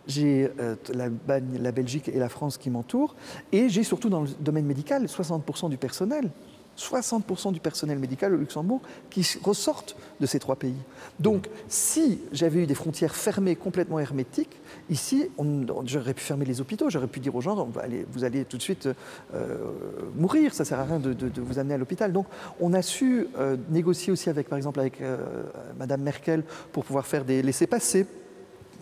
[0.08, 3.16] J'ai euh, la, Belgique et la France qui m'entourent.
[3.52, 6.30] Et j'ai surtout dans le domaine médical 60% du personnel.
[6.78, 10.78] 60% du personnel médical au Luxembourg qui ressortent de ces trois pays.
[11.20, 14.58] Donc, si j'avais eu des frontières fermées, complètement hermétiques,
[14.90, 15.28] ici,
[15.86, 17.70] j'aurais pu fermer les hôpitaux, j'aurais pu dire aux gens,
[18.12, 18.88] vous allez tout de suite
[19.36, 19.58] euh,
[20.16, 22.14] mourir, ça ne sert à rien de, vous amener à l'hôpital.
[22.14, 22.26] Donc,
[22.62, 25.02] on a su euh, négocier aussi avec, par exemple, avec
[25.78, 28.08] Madame Merkel pour pouvoir faire des laissés-passer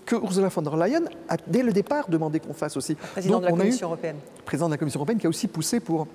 [0.09, 2.95] que Ursula von der Leyen a dès le départ demandé qu'on fasse aussi.
[2.95, 4.15] Président Donc, de la eu- Commission européenne.
[4.43, 6.07] président de la Commission européenne qui a aussi poussé pour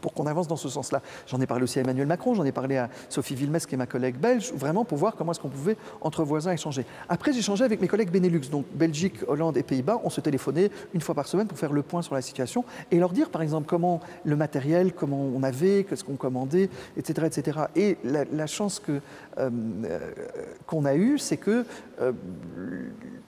[0.00, 1.02] pour qu'on avance dans ce sens-là.
[1.26, 3.78] J'en ai parlé aussi à Emmanuel Macron, j'en ai parlé à Sophie Villemès, qui est
[3.78, 6.84] ma collègue belge, vraiment pour voir comment est-ce qu'on pouvait, entre voisins, échanger.
[7.08, 10.00] Après, échangé avec mes collègues Benelux, donc Belgique, Hollande et Pays-Bas.
[10.04, 12.98] On se téléphonait une fois par semaine pour faire le point sur la situation et
[12.98, 17.26] leur dire, par exemple, comment le matériel, comment on avait, qu'est-ce qu'on commandait, etc.
[17.26, 17.58] etc.
[17.74, 19.00] Et la, la chance que,
[19.38, 19.50] euh,
[19.84, 20.12] euh,
[20.66, 21.64] qu'on a eue, c'est que
[22.00, 22.12] euh,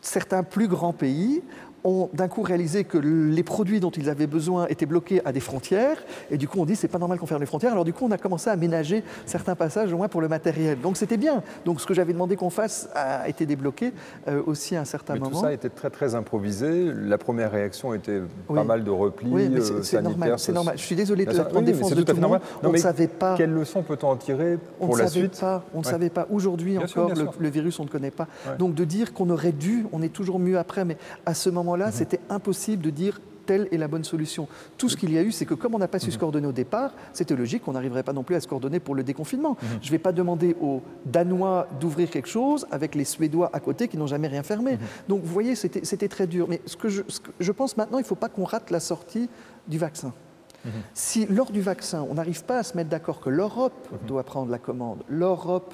[0.01, 1.43] certains plus grands pays
[1.85, 5.41] ont d'un coup réalisé que les produits dont ils avaient besoin étaient bloqués à des
[5.41, 5.97] frontières
[6.31, 8.05] et du coup on dit c'est pas normal qu'on ferme les frontières alors du coup
[8.05, 11.43] on a commencé à aménager certains passages au moins pour le matériel donc c'était bien
[11.65, 13.93] donc ce que j'avais demandé qu'on fasse a été débloqué
[14.29, 17.19] euh, aussi à un certain Mais moment tout ça a été très très improvisé la
[17.19, 18.57] première réaction était Oui.
[18.57, 21.33] pas mal de replis oui mais euh, c'est- normal c'est normal je suis désolé de
[21.33, 21.45] sûr.
[21.45, 22.41] prendre Oui, défense de tout le monde.
[22.63, 25.21] Non, on ne savait pas quelle leçon peut-on en tirer on pour ne la savait
[25.21, 25.91] suite pas, on ne Ouais.
[25.91, 26.27] savait pas.
[26.31, 28.27] Aujourd'hui sûr, encore, le, virus, on ne connaît pas.
[28.47, 28.57] Ouais.
[28.59, 31.87] Donc de dire qu'on aurait dû, on est toujours mieux après, mais à ce moment-là,
[31.87, 31.93] Mhm.
[31.93, 34.47] c'était impossible de dire telle est la bonne solution.
[34.77, 36.13] Tout ce qu'il y a eu, c'est que comme on n'a pas su Mhm.
[36.13, 38.95] se coordonner au départ, c'était logique qu'on n'arriverait pas non plus à se coordonner pour
[38.95, 39.57] le déconfinement.
[39.63, 39.69] Mhm.
[39.81, 43.89] Je ne vais pas demander aux Danois d'ouvrir quelque chose avec les Suédois à côté
[43.89, 44.79] qui n'ont jamais rien fermé.
[45.09, 46.47] Donc vous voyez, c'était très dur.
[46.47, 48.71] Mais ce que je, ce que je pense maintenant, il ne faut pas qu'on rate
[48.71, 49.31] la sortie
[49.67, 50.13] du vaccin.
[50.93, 54.51] Si lors du vaccin, on n'arrive pas à se mettre d'accord que l'Europe doit prendre
[54.51, 55.73] la commande, l'Europe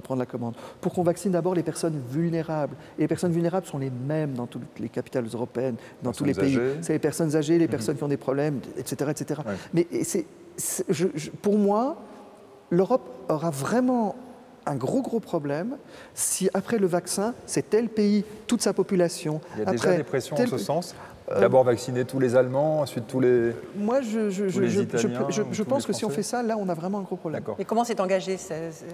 [0.00, 2.76] prendre la commande, pour qu'on vaccine d'abord les personnes vulnérables.
[2.96, 6.34] Et les personnes vulnérables sont les mêmes dans toutes les capitales européennes, dans tous les
[6.34, 6.58] pays.
[6.82, 9.10] C'est les personnes âgées, les personnes qui ont des problèmes, etc.
[9.10, 9.40] etc.
[9.44, 9.54] Ouais.
[9.74, 10.26] Mais et c'est,
[10.56, 11.96] c'est- je- je- pour moi,
[12.70, 14.14] l'Europe aura vraiment
[14.66, 15.76] un gros gros problème
[16.14, 19.40] si après le vaccin, c'est tel pays, toute sa population.
[19.56, 20.94] il y a déjà des pressions en ce sens
[21.38, 23.52] D'abord vacciner tous les Allemands, ensuite tous les.
[23.76, 26.42] Moi, je, je, je, les je- je- Italiens, je- pense que si on fait ça,
[26.42, 27.40] là, on a vraiment un gros problème.
[27.40, 27.54] D'accord.
[27.58, 28.84] Mais comment s'est engagé ce- ce-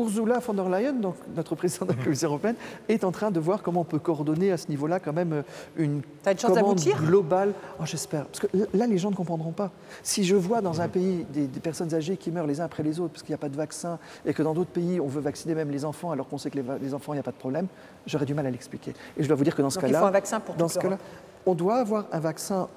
[0.00, 2.56] Ursula von der Leyen, donc notre présidente de la Commission européenne,
[2.88, 5.42] est en train de voir comment on peut coordonner à ce niveau-là quand même euh,
[5.76, 7.00] une T'as une chance commande d'aboutir?
[7.00, 7.52] globale.
[7.78, 8.24] Oh, J'espère.
[8.26, 9.70] Parce que là, les gens ne comprendront pas.
[10.02, 12.82] Si je vois dans un pays des, des personnes âgées qui meurent les uns après
[12.82, 15.06] les autres parce qu'il n'y a pas de vaccin et que dans d'autres pays, on
[15.06, 17.30] veut vacciner même les enfants alors qu'on sait que les, enfants, il n'y a pas
[17.30, 17.66] de problème,
[18.06, 18.94] j'aurais du mal à l'expliquer.
[19.16, 20.54] Et je dois vous dire que dans ce Donc il cas-là, faut un vaccin pour
[20.56, 20.98] dans ce cas-là.
[21.46, 22.68] On doit avoir un vaccin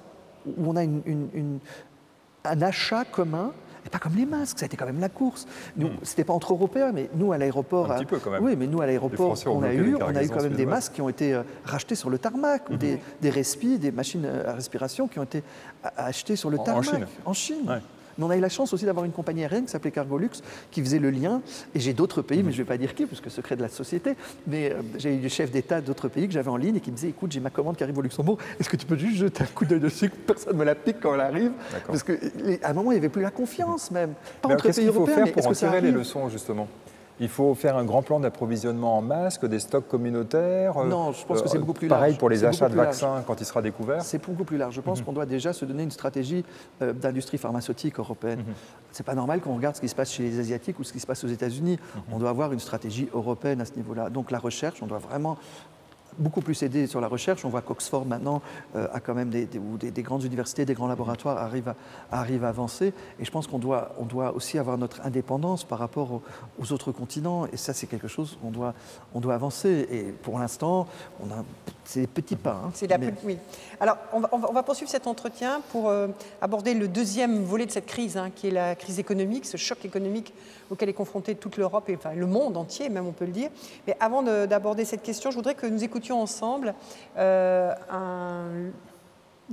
[0.46, 1.60] où on a une- une- une-
[2.46, 3.52] un achat commun.
[3.86, 5.48] Et pas comme les masques, ça a été quand même la course.
[5.78, 7.90] Nous, c'était pas entre Européens, mais nous à l'aéroport.
[7.90, 8.44] Un à- petit peu, quand même.
[8.44, 10.92] Oui, mais nous à l'aéroport, on a eu, on a eu quand même des masques
[10.94, 14.52] qui ont été euh, rachetés sur le tarmac, ou des, des respis, des machines à
[14.52, 15.42] respiration qui ont été
[15.96, 16.84] achetées sur le En- en tarmac.
[16.86, 17.08] Chine.
[17.24, 17.70] En Chine.
[17.70, 17.80] Ouais.
[18.18, 20.30] Mais on a eu la chance aussi d'avoir une compagnie aérienne qui s'appelait Cargolux,
[20.72, 21.42] qui faisait le lien.
[21.76, 23.62] Et j'ai d'autres pays, mais je ne vais pas dire qui, parce que secret de
[23.62, 24.16] la société.
[24.48, 26.92] Mais euh, j'ai eu des chefs d'État d'autres pays que j'avais en ligne et qui
[26.92, 28.38] me disaient Écoute, j'ai ma commande qui arrive au Luxembourg.
[28.60, 30.76] Est-ce que tu peux juste jeter un coup d'œil dessus que personne ne me la
[30.76, 31.52] pique quand elle arrive?
[31.86, 32.14] Parce qu'à
[32.64, 34.14] un moment, il n'y avait plus la confiance même.
[34.42, 35.92] Pas Mais entre Qu'est-ce pays qu'il faut européens, faire mais pour est-ce que ça les
[35.92, 36.68] leçons, justement?
[37.20, 41.26] Il faut faire un grand plan d'approvisionnement en masques, des stocks communautaires euh, Non, je
[41.26, 42.20] pense que c'est beaucoup plus Pareil large.
[42.20, 42.88] pour les achats de large.
[42.88, 44.02] vaccins quand il sera découvert.
[44.04, 44.76] C'est beaucoup plus large.
[44.76, 44.86] Je Mhm.
[44.86, 46.46] pense qu'on doit déjà se donner une stratégie
[46.82, 48.40] euh, d'industrie pharmaceutique européenne.
[48.40, 48.54] Mhm.
[48.92, 51.00] C'est pas normal qu'on regarde ce qui se passe chez les Asiatiques ou ce qui
[51.00, 51.80] se passe aux États-Unis.
[51.96, 52.02] Mhm.
[52.14, 54.10] On doit avoir une stratégie européenne à ce niveau-là.
[54.10, 55.38] Donc la recherche, on doit vraiment
[56.18, 57.46] beaucoup plus aider sur la recherche.
[57.46, 58.42] On voit qu'Oxford maintenant
[58.76, 61.74] euh, a quand même des, des- grandes universités, des grands laboratoires arrivent
[62.12, 62.94] à, à avancer.
[63.20, 66.22] Et je pense qu'on doit, on doit aussi avoir notre indépendance par rapport aux,
[66.60, 67.46] aux autres continents.
[67.48, 68.74] Et ça, c'est quelque chose qu'on doit,
[69.14, 69.88] on doit avancer.
[69.92, 70.88] Et pour l'instant,
[71.22, 71.44] on a,
[71.88, 72.62] c'est des petits pas.
[72.66, 72.72] hein.
[72.74, 73.38] C'est la Mais- plus- oui.
[73.80, 76.08] Alors, on va, on poursuivre cet entretien pour euh,
[76.42, 79.84] aborder le deuxième volet de cette crise, hein, qui est la crise économique, ce choc
[79.86, 80.34] économique
[80.70, 83.50] auquel est confrontée toute l'Europe et enfin, le monde entier, même on peut le dire.
[83.88, 86.74] Mais avant de- d'aborder cette question, je voudrais que nous écoutions ensemble
[87.18, 88.48] euh, un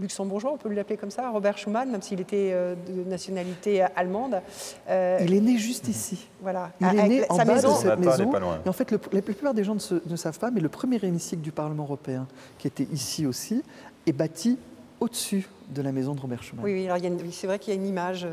[0.01, 4.41] luxembourgeois, on peut l'appeler comme ça, Robert Schuman, même s'il était euh, de nationalité allemande.
[4.89, 6.29] Euh, Il est né juste ici.
[6.43, 6.71] voilà.
[6.81, 8.33] Il est né en sa bas maison, de cette maison.
[8.65, 10.69] Et en fait, le- la plupart des gens ne, se- ne savent pas, mais le
[10.69, 12.27] premier hémicycle du Parlement européen,
[12.59, 13.63] qui était ici aussi,
[14.07, 14.59] est bâti
[15.05, 16.65] au-dessus de la maison de Robert Schuman.
[16.65, 18.23] Oui, oui, alors il y a une- oui, c'est vrai qu'il y a une image
[18.23, 18.29] de-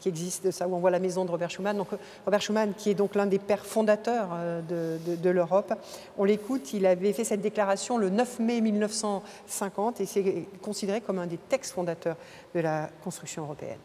[0.00, 1.76] qui existe de ça, où on voit la maison de Robert Schuman.
[1.76, 5.30] Donc, euh, Robert Schuman, qui est donc l'un des pères fondateurs euh, de, de- de
[5.30, 5.72] l'Europe,
[6.18, 11.18] on l'écoute, il avait fait cette déclaration le 9 mai 1950 et c'est considéré comme
[11.18, 12.16] un des textes fondateurs
[12.54, 13.78] de la construction européenne.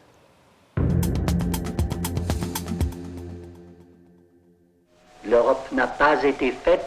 [5.24, 6.86] L'Europe n'a pas été faite,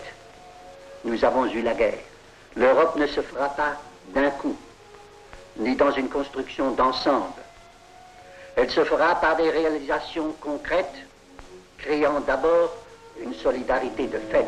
[1.04, 1.98] nous avons eu la guerre.
[2.56, 3.74] L'Europe ne se fera pas
[4.14, 4.56] d'un coup,
[5.60, 7.34] ni dans une construction d'ensemble.
[8.56, 10.96] Elle se fera par des réalisations concrètes,
[11.78, 12.76] créant d'abord
[13.22, 14.46] une solidarité de fait.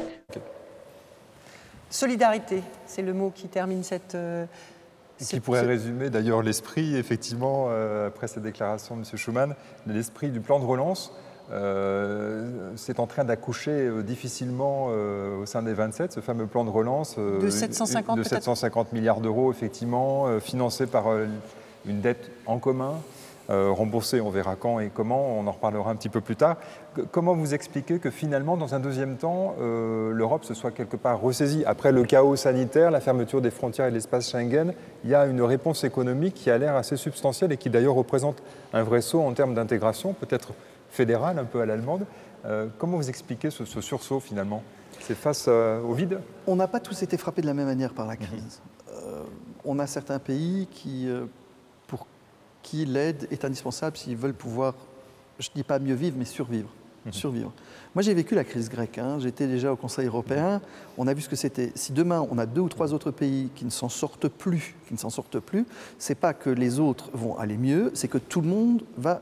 [1.90, 4.16] Solidarité, c'est le mot qui termine cette.
[4.16, 4.46] euh,
[5.18, 9.18] Qui cette- pourrait ce- résumer d'ailleurs l'esprit, effectivement, euh, après cette déclaration de M.
[9.18, 11.14] Schuman, l'esprit du plan de relance.
[11.52, 16.64] Euh, c'est en train d'accoucher euh, difficilement euh, au sein des 27, ce fameux plan
[16.64, 21.06] de relance euh, De 750 de peut-être 750 milliards d'euros, effectivement, financé par
[21.86, 22.94] une dette en commun.
[23.50, 24.22] remboursée.
[24.22, 26.56] On verra quand et comment, on en reparlera un petit peu plus tard.
[26.96, 31.20] Que- comment vous expliquez que finalement, dans un deuxième temps, l'Europe se soit quelque part
[31.20, 31.64] ressaisie?
[31.66, 35.26] Après le chaos sanitaire, la fermeture des frontières et de l'espace Schengen, il y a
[35.26, 38.42] une réponse économique qui a l'air assez substantielle et qui d'ailleurs représente
[38.74, 40.54] un vrai saut en termes d'intégration, peut-être
[40.92, 42.06] fédérale, un peu à l'allemande.
[42.46, 44.62] Euh, comment vous expliquez ce, ce sursaut finalement?
[45.00, 46.20] C'est face euh, au vide?
[46.46, 48.62] On n'a pas tous été frappés de la même manière par la crise.
[48.90, 49.24] Euh,
[49.66, 51.08] on a certains pays qui,
[51.88, 52.06] pour
[52.62, 54.76] qui l'aide est indispensable s'ils veulent pouvoir,
[55.40, 56.70] je ne dis pas mieux vivre, mais survivre.
[57.12, 57.52] survivre.
[57.96, 58.98] Moi, j'ai vécu la crise grecque.
[59.00, 59.18] hein.
[59.20, 60.62] J'étais déjà au Conseil européen.
[60.98, 61.72] On a vu ce que c'était.
[61.76, 64.94] Si demain, on a deux ou trois autres pays qui ne s'en sortent plus, qui
[64.94, 65.66] ne s'en sortent plus,
[66.00, 69.22] c'est pas que les autres vont aller mieux, c'est que tout le monde va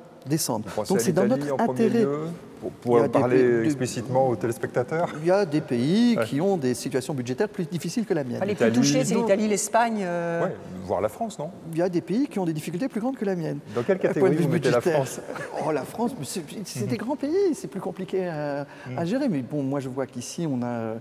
[0.87, 2.01] Donc, c'est dans notre en intérêt.
[2.01, 2.17] lieu,
[2.81, 6.25] pour, des parler pays de- explicitement aux téléspectateurs Il y a des pays Ouais.
[6.25, 8.39] qui ont des situations budgétaires plus difficiles que la mienne.
[8.41, 9.99] Ah, les plus touchés, c'est l'Italie, l'Espagne.
[10.01, 10.55] euh, Ouais,
[10.85, 11.51] voire la France, non?
[11.71, 13.59] Il y a des pays qui ont des difficultés plus grandes que la mienne.
[13.73, 15.05] Dans quelle catégorie de vue vous mettez la budgétaire.
[15.05, 15.21] France?
[15.65, 18.65] Oh, la France, c'est c'est des grands pays, c'est plus compliqué à,
[18.97, 19.29] à gérer.
[19.29, 20.95] Mais bon, moi, je vois qu'ici, on a euh,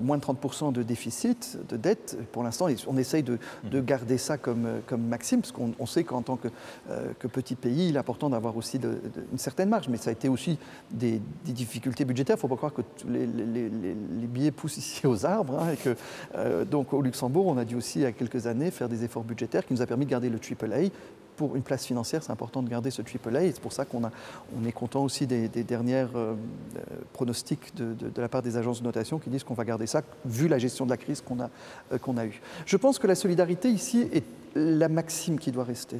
[0.00, 2.66] moins de 30% de déficit, de dette pour l'instant.
[2.86, 3.38] On essaye de,
[3.70, 6.48] de garder ça comme, euh, comme maxime, parce qu'on on sait qu'en tant que,
[6.90, 8.98] euh, que petit pays, il est important d'avoir aussi de- de-
[9.32, 9.88] une certaine marge.
[9.88, 10.58] Mais ça a été aussi
[10.90, 12.36] des, des difficultés budgétaires.
[12.36, 15.06] Il ne faut pas croire que tous les, les- les- les- les billets poussent ici
[15.06, 15.58] aux arbres.
[15.60, 15.94] hein, et que,
[16.36, 19.04] euh, donc, au Luxembourg, on a dû aussi, il y a quelques années, faire des
[19.04, 20.90] efforts budgétaires qui nous a permis de garder le AAA
[21.36, 24.02] pour une place financière, c'est important de garder ce AAA et c'est pour ça qu'on
[24.04, 26.34] on est content aussi des, des dernières euh,
[26.76, 26.80] euh,
[27.12, 30.02] pronostics de, de- la part des agences de notation qui disent qu'on va garder ça
[30.24, 31.50] vu la gestion de la crise qu'on a,
[31.92, 32.40] euh, qu'on a eue.
[32.64, 35.98] Je pense que la solidarité ici est la maxime qui doit rester.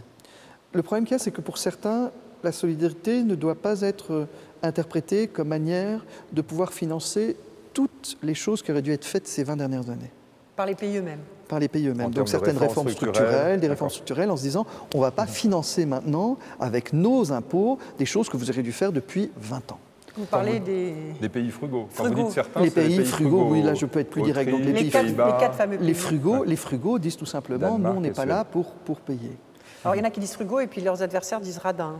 [0.72, 2.10] Le problème qu'il y a, c'est que pour certains,
[2.42, 4.26] la solidarité ne doit pas être
[4.62, 7.36] interprétée comme manière de pouvoir financer
[7.74, 10.10] toutes les choses qui auraient dû être faites ces 20 dernières années
[10.56, 11.20] par les pays eux-mêmes.
[11.46, 12.10] Par les pays eux-mêmes.
[12.10, 15.10] Donc certaines réformes réformes structurelles, structurelles, des réformes structurelles en se disant on ne va
[15.10, 19.72] pas financer maintenant avec nos impôts des choses que vous auriez dû faire depuis 20
[19.72, 19.78] ans.
[20.16, 21.88] Vous parlez des, Des pays frugaux.
[21.94, 22.16] Quand Frugaux.
[22.16, 24.50] vous dites certains, Les pays frugaux, oui, là, je peux être plus direct.
[24.50, 25.26] Donc, les les, quatre, Pays-Bas.
[25.26, 25.86] les quatre fameux pays.
[25.86, 29.00] Les frugaux, les frugaux disent tout simplement Danemark nous on n'est pas là pour, pour
[29.00, 29.36] payer.
[29.84, 31.96] Alors il y en a qui disent frugaux et puis leurs adversaires disent radins.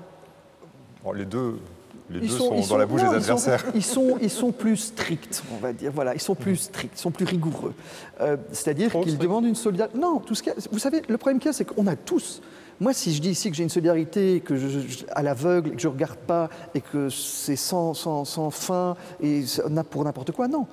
[1.04, 1.58] Bon, les deux,
[2.10, 3.64] les Ils deux sont- sont, ils dans la bouche non, des ils sont- adversaires.
[3.74, 5.90] Ils sont, ils sont plus stricts, on va dire.
[5.92, 7.74] Voilà, ils sont plus stricts, ils sont plus rigoureux.
[8.20, 9.98] Euh, C'est-à-dire qu'ils demandent une solidarité.
[9.98, 12.40] Non, tout ce a- vous savez, le problème qu'il y a, c'est qu'on a tous.
[12.78, 15.80] Moi, si je dis ici que j'ai une solidarité, que je, je- à l'aveugle, que
[15.80, 19.42] je ne regarde pas, et que c'est sans, sans, sans fin, et
[19.90, 20.66] pour n'importe quoi, non.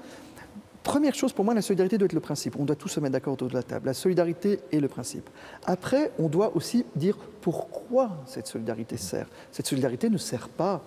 [0.84, 2.58] Première chose, pour moi, la solidarité doit être le principe.
[2.60, 3.86] On doit tous se mettre d'accord autour de la table.
[3.86, 5.30] La solidarité est le principe.
[5.66, 9.28] Après, on doit aussi dire pourquoi cette solidarité sert.
[9.54, 10.82] Cette solidarité ne sert pas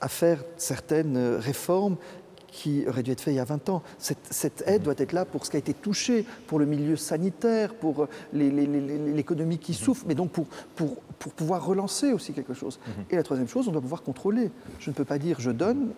[0.00, 1.96] à faire certaines euh, réformes
[2.52, 3.80] qui auraient dû être faites il y a 20 ans.
[3.98, 6.96] Cette, cette aide doit être là pour ce qui a été touché, pour le milieu
[6.96, 12.54] sanitaire, pour euh, l'économie qui souffre, mais donc pour, pour, pour pouvoir relancer aussi quelque
[12.54, 12.78] chose.
[13.10, 14.50] Et la troisième chose, on doit pouvoir contrôler.
[14.78, 15.90] Je ne peux pas dire je donne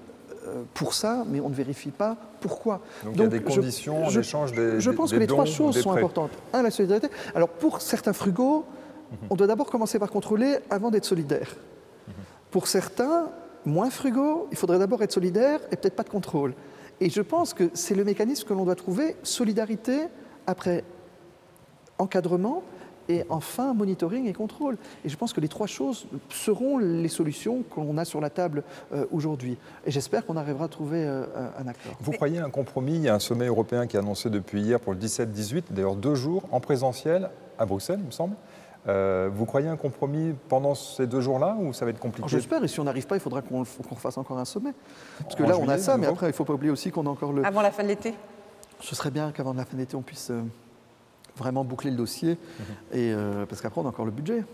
[0.46, 2.80] euh, pour ça, mais on ne vérifie pas pourquoi.
[3.04, 5.20] Donc, il y a des je- conditions en je- échange des Je pense des que
[5.20, 6.32] les trois choses sont importantes.
[6.52, 7.08] Un, la solidarité.
[7.34, 8.64] Alors pour certains frugaux,
[9.30, 11.48] on doit d'abord commencer par contrôler avant d'être solidaire.
[12.50, 13.28] Pour certains,
[13.64, 16.54] moins frugaux, il faudrait d'abord être solidaire et peut-être pas de contrôle.
[17.00, 20.02] Et je pense que c'est le mécanisme que l'on doit trouver, solidarité,
[20.46, 20.84] après
[21.98, 22.62] encadrement,
[23.08, 24.76] et enfin monitoring et contrôle.
[25.04, 28.62] Et je pense que les trois choses seront les solutions qu'on a sur la table
[28.92, 29.58] euh, aujourd'hui.
[29.84, 31.24] Et j'espère qu'on arrivera à trouver euh,
[31.58, 31.96] un accord.
[32.00, 32.94] Vous croyez un compromis?
[32.94, 35.96] Il y a un sommet européen qui est annoncé depuis hier pour le 17-18, d'ailleurs
[35.96, 38.34] deux jours en présentiel à Bruxelles, il me semble.
[38.88, 42.64] Euh, vous croyez un compromis pendant ces deux jours-là ou ça va être compliqué J'espère,
[42.64, 44.72] et si on n'arrive pas, il faudra qu'on qu'on fasse encore un sommet.
[45.22, 46.90] Parce que En là, on a ça, mais après, il ne faut pas oublier aussi
[46.90, 47.46] qu'on a encore le.
[47.46, 48.14] Avant la fin de l'été
[48.80, 50.42] Ce serait bien qu'avant la fin d'été, on puisse euh,
[51.36, 52.32] vraiment boucler le dossier,
[52.92, 54.44] et, euh, parce qu'après, on a encore le budget.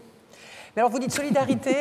[0.78, 1.74] Alors vous dites solidarité,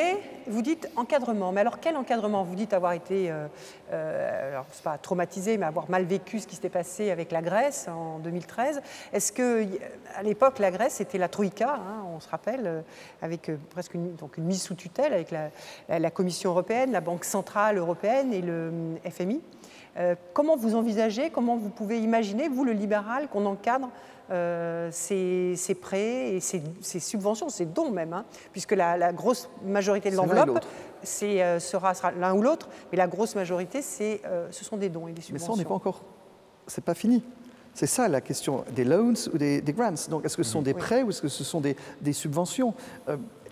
[0.48, 1.52] vous dites encadrement.
[1.52, 3.46] Mais alors quel encadrement Vous dites avoir été, euh,
[3.92, 7.88] euh, alors pas traumatisé, mais avoir mal vécu ce qui s'était passé avec la Grèce
[7.90, 8.82] en 2013.
[9.14, 9.80] Est-ce que y-
[10.16, 12.82] à l'époque la Grèce était la troïka, hein, on se rappelle, euh,
[13.22, 18.34] avec euh, presque une, mise sous tutelle avec la, Commission européenne, la Banque centrale européenne
[18.34, 19.42] et le euh, FMI.
[19.98, 23.90] Euh, comment vous envisagez, comment vous pouvez imaginer, vous le libéral, qu'on encadre
[24.30, 29.12] euh, ces, ces prêts et ces, ces subventions, ces dons même, hein, puisque la, la
[29.14, 30.60] grosse majorité de l'enveloppe
[31.24, 35.08] euh, sera, sera l'un ou l'autre, mais la grosse majorité, c'est, ce sont des dons
[35.08, 35.48] et des Mais subventions.
[35.48, 36.02] ça, on n'est pas encore.
[36.68, 37.24] C'est pas fini.
[37.74, 39.94] C'est ça la question des loans ou des, des grants.
[40.10, 40.80] Donc, est-ce que ce sont des Oui.
[40.80, 42.74] prêts ou est-ce que ce sont des, des subventions?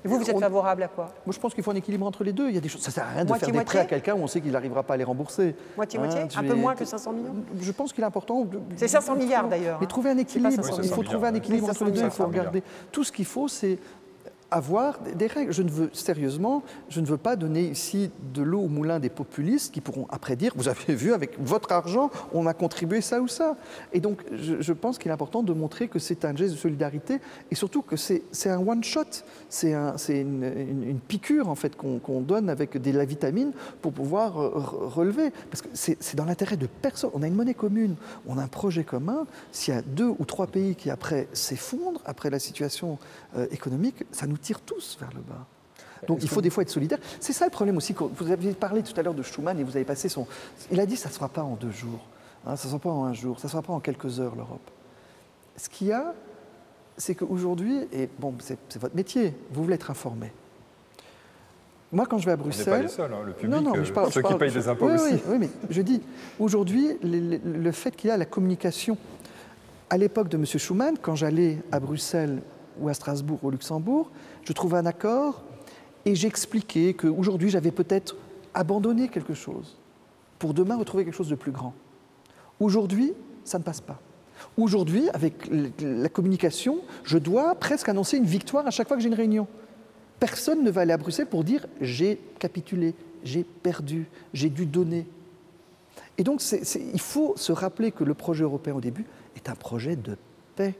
[0.06, 1.06] Et vous, vous êtes on- favorable à quoi?
[1.26, 2.48] Moi, je pense qu'il faut un équilibre entre les deux.
[2.48, 2.82] Il y a des choses.
[2.82, 4.52] Ça sert à rien de Moitié, faire des prêts à quelqu'un où on sait qu'il
[4.52, 5.56] n'arrivera pas à les rembourser.
[5.76, 8.46] Moitié, Hein, Un peu moins que 500 millions Je pense qu'il est important.
[8.76, 9.89] C'est 500 milliards, d'ailleurs, Mais hein.
[9.89, 10.52] trouver un équilibre.
[10.52, 12.00] 500 il faut trouver un équilibre entre les deux.
[12.02, 12.63] 500 Il faut regarder.
[12.91, 13.80] Tout ce qu'il faut, c'est
[14.52, 15.52] avoir des règles.
[15.52, 19.10] Je ne veux, sérieusement, je ne veux pas donner ici de l'eau au moulin des
[19.10, 23.22] populistes qui pourront après dire, vous avez vu, avec votre argent, on a contribué ça
[23.22, 23.58] ou ça.
[23.94, 27.20] Et donc, je, pense qu'il est important de montrer que c'est un geste de solidarité
[27.50, 29.04] et surtout que c'est un one-shot,
[29.50, 33.94] c'est un, une, une, piqûre en fait qu'on qu donne avec des, la vitamine pour
[33.94, 35.32] pouvoir relever.
[35.50, 37.10] Parce que c'est dans l'intérêt de personne.
[37.14, 37.96] On a une monnaie commune,
[38.28, 39.26] on a un projet commun.
[39.52, 42.98] S'il y a deux ou trois pays qui après s'effondrent, après la situation
[43.38, 45.45] euh, économique, ça nous tire tous vers le bas.
[46.08, 47.00] Donc il faut des fois être solidaire.
[47.19, 47.93] C'est ça le problème aussi.
[47.93, 50.28] Vous avez parlé tout à l'heure de Schumann et vous avez passé son.
[50.71, 52.06] Il a dit ça ne sera pas en deux jours,
[52.45, 54.36] hein, ça ne sera pas en un jour, ça ne sera pas en quelques heures
[54.36, 54.69] l'Europe.
[55.58, 56.13] Ce qu'il y a,
[56.98, 60.32] c'est qu'aujourd'hui, et bon, c'est votre métier, vous voulez être informé.
[61.91, 62.65] Moi, quand je vais à Bruxelles.
[62.65, 64.52] Pas les seuls, hein, le public, non, non, je parle, ceux je parle, qui payent
[64.52, 65.13] des impôts oui, aussi.
[65.13, 66.02] Oui, oui, mais je dis,
[66.39, 68.98] aujourd'hui, le, le, fait qu'il y a la communication,
[69.89, 70.45] à l'époque de M.
[70.45, 72.41] Schumann, quand j'allais à Bruxelles
[72.80, 74.12] ou à Strasbourg ou au Luxembourg,
[74.44, 75.44] je trouvais un accord
[76.06, 78.16] et j'expliquais qu'aujourd'hui, j'avais peut-être
[78.54, 79.78] abandonné quelque chose
[80.40, 81.74] pour demain retrouver quelque chose de plus grand.
[82.60, 84.00] Aujourd'hui, ça ne passe pas.
[84.58, 85.50] Aujourd'hui, avec
[85.82, 89.48] la communication, je dois presque annoncer une victoire à chaque fois que j'ai une réunion.
[90.20, 95.08] Personne ne va aller à Bruxelles pour dire j'ai capitulé, j'ai perdu, j'ai dû donner.
[96.18, 99.96] Et donc, il faut se rappeler que le projet européen au début est un projet
[99.96, 100.18] de
[100.56, 100.76] paix.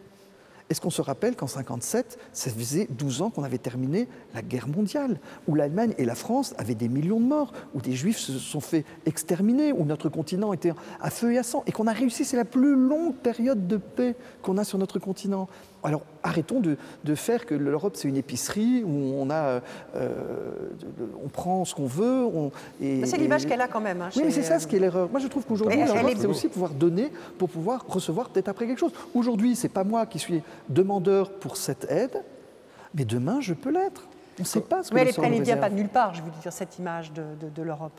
[0.69, 4.67] Est-ce qu'on se rappelle qu'en 57, ça faisait 12 ans qu'on avait terminé la guerre
[4.67, 8.39] mondiale, où l'Allemagne et la France avaient des millions de morts, où des juifs se
[8.39, 11.93] sont fait exterminer, où notre continent était à feu et à sang, et qu'on a
[11.93, 15.47] réussi, c'est la plus longue période de paix qu'on a sur notre continent?
[15.83, 19.61] Alors arrêtons de, de faire que l'Europe c'est une épicerie où on a,
[19.95, 20.09] euh,
[21.23, 22.25] on prend ce qu'on veut.
[22.25, 24.01] On, c'est l'image qu'elle a quand même.
[24.01, 25.09] Hein, oui, mais c'est ça ce qui est l'erreur.
[25.11, 28.79] Moi je trouve qu'aujourd'hui l'Europe c'est aussi pouvoir donner pour pouvoir recevoir peut-être après quelque
[28.79, 28.93] chose.
[29.13, 32.23] Aujourd'hui c'est pas moi qui suis demandeur pour cette aide,
[32.95, 34.07] mais demain je peux l'être.
[34.39, 36.21] On ne sait pas ce que Mais elle ne vient pas de nulle part, je
[36.21, 37.97] veux dire, cette image de, de, de l'Europe.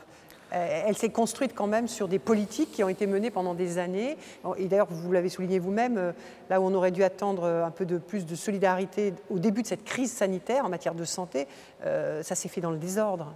[0.53, 3.77] Euh, elle s'est construite quand même sur des politiques qui ont été menées pendant des
[3.77, 4.17] années.
[4.57, 6.11] Et d'ailleurs, vous l'avez souligné vous-même, euh,
[6.49, 9.67] là où on aurait dû attendre un peu de plus de solidarité au début de
[9.67, 11.47] cette crise sanitaire en matière de santé,
[11.85, 13.33] euh, ça s'est fait dans le désordre.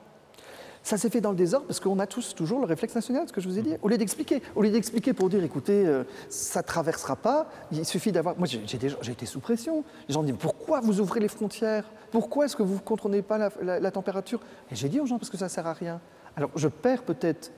[0.84, 3.34] Ça s'est fait dans le désordre parce qu'on a tous toujours le réflexe national, ce
[3.34, 3.76] que je vous ai dit.
[3.84, 8.12] Au lieu d'expliquer, au lieu d'expliquer pour dire, écoutez, euh, ça traversera pas, il suffit
[8.12, 8.36] d'avoir.
[8.38, 9.84] Moi, j'ai été sous pression.
[10.08, 11.86] Les gens me disent, pourquoi vous ouvrez les frontières?
[12.12, 14.40] Pourquoi est-ce que vous ne contrôlez pas la température?
[14.72, 16.02] Et j'ai dit aux gens, parce que ça ne sert à rien.
[16.36, 17.52] Alors, je perds peut-être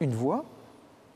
[0.00, 0.44] une voix,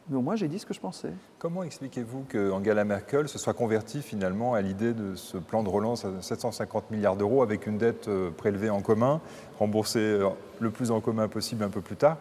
[0.09, 1.13] mais au moins j'ai dit ce que je pensais.
[1.39, 5.69] Comment expliquez-vous que Angela Merkel se soit convertie finalement à l'idée de ce plan de
[5.69, 9.21] relance à 750 milliards d'euros avec une dette euh, prélevée en commun,
[9.59, 10.29] remboursée euh,
[10.61, 12.17] le plus en commun possible un peu plus tard?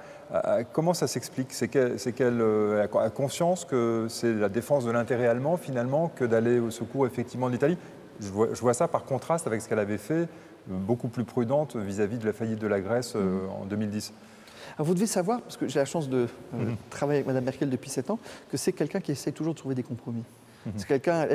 [0.74, 1.54] Comment ça s'explique?
[1.54, 6.26] C'est qu'elle qu euh, a conscience que c'est la défense de l'intérêt allemand finalement que
[6.26, 7.78] d'aller au secours effectivement de l'Italie?
[8.20, 10.28] Je vois, je vois ça par contraste avec ce qu'elle avait fait,
[10.68, 13.62] beaucoup plus prudente vis-à-vis -vis de la faillite de la Grèce mmh.
[13.62, 14.12] en 2010.
[14.78, 16.76] Alors vous devez savoir, parce que j'ai la chance de euh, mmh.
[16.90, 18.20] travailler avec Mme Merkel depuis 7 ans,
[18.52, 20.24] que c'est quelqu'un qui essaie toujours de trouver des compromis.
[20.66, 20.70] Mmh.
[20.76, 21.28] C'est quelqu'un,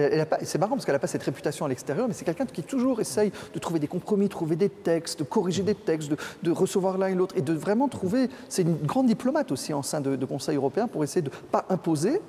[0.43, 3.01] c'est marrant parce qu'elle n'a pas cette réputation à l'extérieur, mais c'est quelqu'un qui toujours
[3.01, 6.51] essaye de trouver des compromis, de trouver des textes, de corriger des textes, de, de
[6.53, 8.29] recevoir l'un et l'autre, et de vraiment trouver.
[8.49, 11.51] C'est une grande diplomate aussi en sein de, de Conseil européen pour essayer de ne
[11.51, 12.21] pas imposer,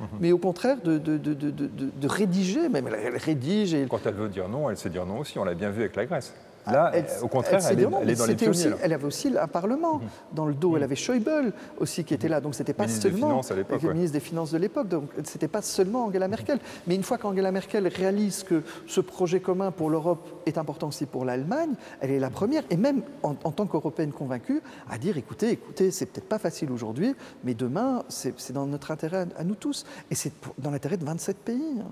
[0.00, 0.04] Mmh.
[0.18, 3.74] mais au contraire de, de, de, de rédiger, même elle rédige.
[3.74, 3.86] Et...
[3.86, 5.94] Quand elle veut dire non, elle sait dire non aussi, on l'a bien vu avec
[5.94, 6.32] la Grèce.
[6.66, 8.50] Là, elle, au contraire, elle, elle, est, elle est, dans les pionniers.
[8.50, 10.34] Aussi, elle avait aussi un Parlement mmh.
[10.34, 10.76] dans le dos.
[10.76, 12.40] Elle avait Schäuble aussi qui était là.
[12.40, 13.94] Donc c'était pas ministre seulement des le ouais.
[13.94, 14.88] ministre des Finances de l'époque.
[14.88, 16.58] Donc c'était pas seulement Angela Merkel.
[16.86, 21.06] Mais une fois qu'Angela Merkel réalise que ce projet commun pour l'Europe est important aussi
[21.06, 21.70] pour l'Allemagne,
[22.00, 25.90] elle est la première et même en, en tant qu'européenne convaincue à dire écoutez, écoutez,
[25.90, 29.84] c'est peut-être pas facile aujourd'hui, mais demain c'est dans notre intérêt à, à nous tous
[30.10, 31.80] et c'est dans l'intérêt de 27 pays.
[31.80, 31.90] Hein.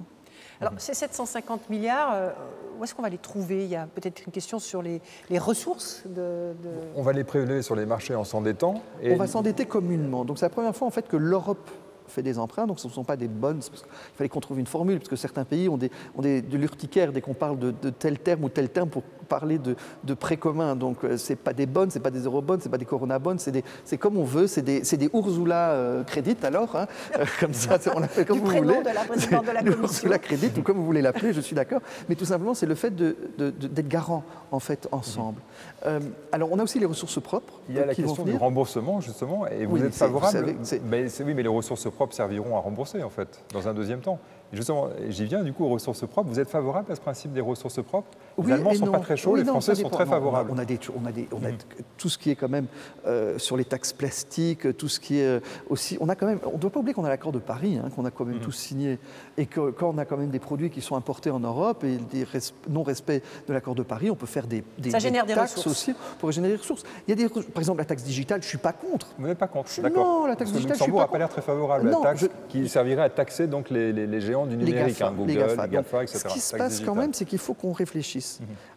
[0.61, 2.31] Alors, ces 750 milliards, euh,
[2.79, 3.65] où est-ce qu'on va les trouver?
[3.65, 7.25] Il y a peut-être une question sur les, les ressources de, de, On va les
[7.25, 8.83] prélever sur les marchés en s'endettant.
[9.03, 9.13] Et...
[9.13, 10.25] On va s'endetter communément.
[10.25, 11.71] Donc, c'est la première fois en fait que l'Europe
[12.09, 13.59] fait des emprunts, donc ce ne sont pas des bonnes.
[13.59, 16.43] Parce il fallait qu'on trouve une formule, parce que certains pays ont, des, ont des,
[16.43, 19.77] de l'urticaire dès qu'on parle de, de, tel terme ou tel terme pour parler de,
[20.05, 20.77] de prêts communs.
[20.77, 22.79] Donc euh, ce n'est pas des bonnes, ce n'est pas des eurobonnes, ce n'est pas
[22.79, 26.87] des corona bonnes, c'est comme on veut, c'est des, des Ursula euh, crédit alors, hein,
[27.19, 28.83] euh, comme ça, on l'appelle comme du vous voulez.
[28.83, 29.83] de la présidente de la commission.
[29.83, 31.81] Ursula crédit, ou comme vous voulez l'appeler, je suis d'accord.
[32.09, 35.39] Mais tout simplement, c'est le fait d'être garant, en fait, ensemble.
[35.39, 35.87] Mmh.
[35.87, 36.01] Euh,
[36.33, 37.55] alors on a aussi les ressources propres.
[37.69, 40.55] Il y a la question du remboursement, justement, et vous oui, êtes favorable.
[40.59, 43.75] Vous savez, mais, oui, mais les ressources propres serviront à rembourser, en fait, dans un
[43.75, 44.19] deuxième temps.
[44.53, 46.29] Justement, j'y viens du coup aux ressources propres.
[46.29, 48.09] Vous êtes favorable à ce principe des ressources propres?
[48.39, 48.93] Les Oui Allemands ne sont non.
[48.93, 50.51] pas très chauds, Oui, les non, Français ça sont très Non, favorables.
[50.55, 51.51] On a, des, on a des, on a
[51.97, 52.67] tout ce qui est quand même
[53.07, 55.99] euh, sur les taxes plastiques, tout ce qui est euh, aussi.
[56.01, 56.39] On a quand même.
[56.45, 58.39] On ne doit pas oublier qu'on a l'accord de Paris, hein, qu'on a quand même
[58.39, 58.99] tous signé,
[59.37, 61.97] et que quand on a quand même des produits qui sont importés en Europe et
[61.97, 65.35] des res- non-respect de l'accord de Paris, on peut faire des, des, Ça génère des
[65.35, 65.89] taxes ressources.
[65.89, 66.85] aussi pour générer des ressources.
[67.07, 68.43] Il y a des, par exemple, la taxe digitale.
[68.43, 69.09] Je suis pas contre.
[69.19, 70.29] Vous n'êtes pas contre Non, D'accord.
[70.29, 71.91] la taxe Parce que digitale, je suis Luxembourg pas n'a pas l'air très favorable à
[71.91, 74.65] Non, la taxe je- qui servirait à taxer donc les, les- les géants du les
[74.65, 75.69] numérique, GAFA, hein, Google, les les GAFA.
[75.69, 76.19] GAFA, Donc, etc.
[76.29, 76.95] Ce qui se passe quand digitale.
[76.97, 78.28] même, c'est qu'il faut qu'on réfléchisse.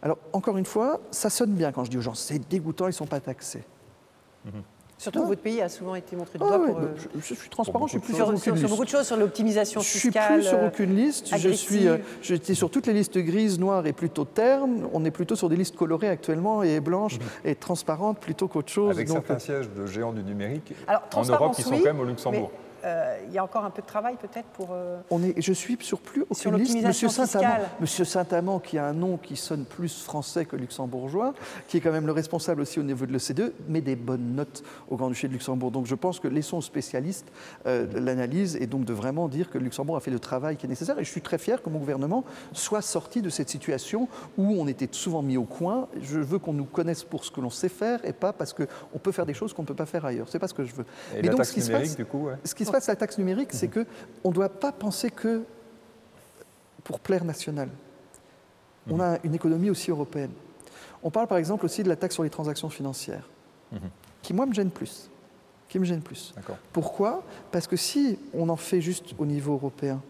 [0.02, 2.90] Alors, encore une fois, ça sonne bien quand je dis aux gens, c'est dégoûtant, ils
[2.90, 3.64] ne sont pas taxés.
[4.98, 7.20] Surtout que votre pays a souvent été montré du Ah doigt pour, euh, bah, je,
[7.20, 9.80] je suis transparent, je suis plus sur, sur, sur- sur beaucoup de choses, sur l'optimisation
[9.80, 10.34] Je suis fiscale.
[10.40, 11.36] plus sur euh, aucune liste.
[11.36, 14.86] Je suis, euh, j'étais sur toutes les listes grises, noires et plutôt ternes.
[14.92, 18.90] On est plutôt sur des listes colorées actuellement et blanches et transparentes plutôt qu'autre chose.
[18.94, 21.86] Avec Donc, certains sièges de géants du numérique Alors, en Europe qui sont oui, quand
[21.86, 22.50] même au Luxembourg.
[22.52, 24.68] mais, euh, Il y a encore un peu de travail peut-être pour.
[24.72, 26.74] euh, On est, je suis sur plus Sur aucune liste.
[26.74, 27.68] l'optimisation Monsieur Saint-Amand, fiscale.
[27.80, 31.34] Monsieur Saint-Amand, qui a un nom qui sonne plus français que luxembourgeois,
[31.68, 34.62] qui est quand même le responsable aussi au niveau de l'OCDE, met des bonnes notes
[34.90, 35.70] au Grand-Duché de Luxembourg.
[35.70, 37.26] Donc je pense que laissons aux spécialistes
[37.66, 40.66] euh, l'analyse et donc de vraiment dire que le Luxembourg a fait le travail qui
[40.66, 40.98] est nécessaire.
[40.98, 44.66] Et je suis très fier que mon gouvernement soit sorti de cette situation où on
[44.66, 45.88] était souvent mis au coin.
[46.00, 48.98] Je veux qu'on nous connaisse pour ce que l'on sait faire et pas parce qu'on
[48.98, 50.26] peut faire des choses qu'on ne peut pas faire ailleurs.
[50.28, 50.84] C'est pas ce que je veux.
[51.14, 52.34] Et Mais la donc, taxe ce qui se passe- du coup, ouais.
[52.44, 53.86] ce qui se passe, la taxe numérique, c'est que
[54.24, 55.42] on ne doit pas penser que
[56.84, 57.68] pour plaire national.
[58.90, 60.32] On a une économie aussi européenne.
[61.04, 63.28] On parle par exemple aussi de la taxe sur les transactions financières,
[64.22, 65.08] qui moi me gêne plus.
[65.68, 66.34] Qui me gêne plus.
[66.72, 67.22] Pourquoi?
[67.50, 70.00] Parce que si on en fait juste au niveau européen,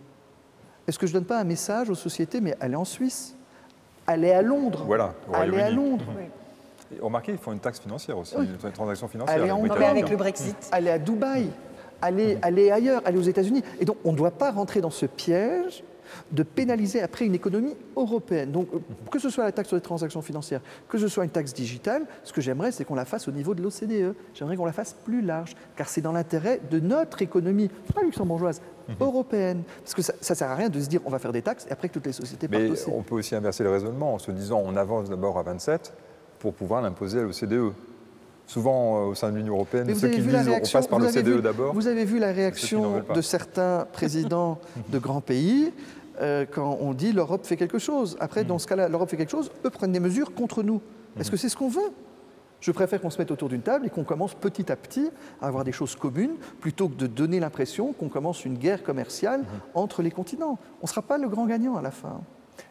[0.88, 3.34] est-ce que je ne donne pas un message aux sociétés, mais allez en Suisse,
[4.06, 5.70] allez à Londres, Voilà, allez à.
[5.70, 6.04] Londres,
[6.96, 8.48] Et remarquez, ils font une taxe financière aussi, Oui.
[8.64, 9.40] une transaction financière.
[9.40, 10.56] Allez en Britanniques, avec le Brexit.
[10.72, 11.50] allez à Dubaï,
[12.02, 13.62] allez, allez ailleurs, allez aux États-Unis.
[13.80, 15.82] Et donc, on ne doit pas rentrer dans ce piège
[16.30, 18.52] de pénaliser après une économie européenne.
[18.52, 18.68] Donc,
[19.10, 22.04] que ce soit la taxe sur les transactions financières, que ce soit une taxe digitale,
[22.24, 24.14] ce que j'aimerais, c'est qu'on la fasse au niveau de l'OCDE.
[24.34, 28.60] J'aimerais qu'on la fasse plus large, car c'est dans l'intérêt de notre économie, pas luxembourgeoise,
[29.00, 29.62] européenne.
[29.82, 31.66] Parce que ça ne sert à rien de se dire on va faire des taxes
[31.68, 32.90] et après que toutes les sociétés Mais partent aussi.
[32.92, 35.94] on peut aussi inverser le raisonnement en se disant on avance d'abord à 27
[36.40, 37.72] pour pouvoir l'imposer à l'OCDE.
[38.52, 40.44] Souvent, euh, au sein de l'Union européenne, Mais ceux avez qui vu disent la on
[40.54, 41.72] réaction, passe par l'OCDE vu- d'abord.
[41.74, 44.58] Vous avez vu la réaction de certains présidents
[44.90, 45.72] de grands pays
[46.20, 48.16] euh, quand on dit l'Europe fait quelque chose.
[48.20, 50.82] Après, dans ce cas-là, l'Europe fait quelque chose, eux prennent des mesures contre nous.
[51.18, 51.90] Est-ce que c'est ce qu'on veut?
[52.60, 55.46] Je préfère qu'on se mette autour d'une table et qu'on commence petit à petit à
[55.46, 59.44] avoir des choses communes plutôt que de donner l'impression qu'on commence une guerre commerciale Hmm.
[59.78, 60.58] entre les continents.
[60.80, 62.20] On ne sera pas le grand gagnant à la fin.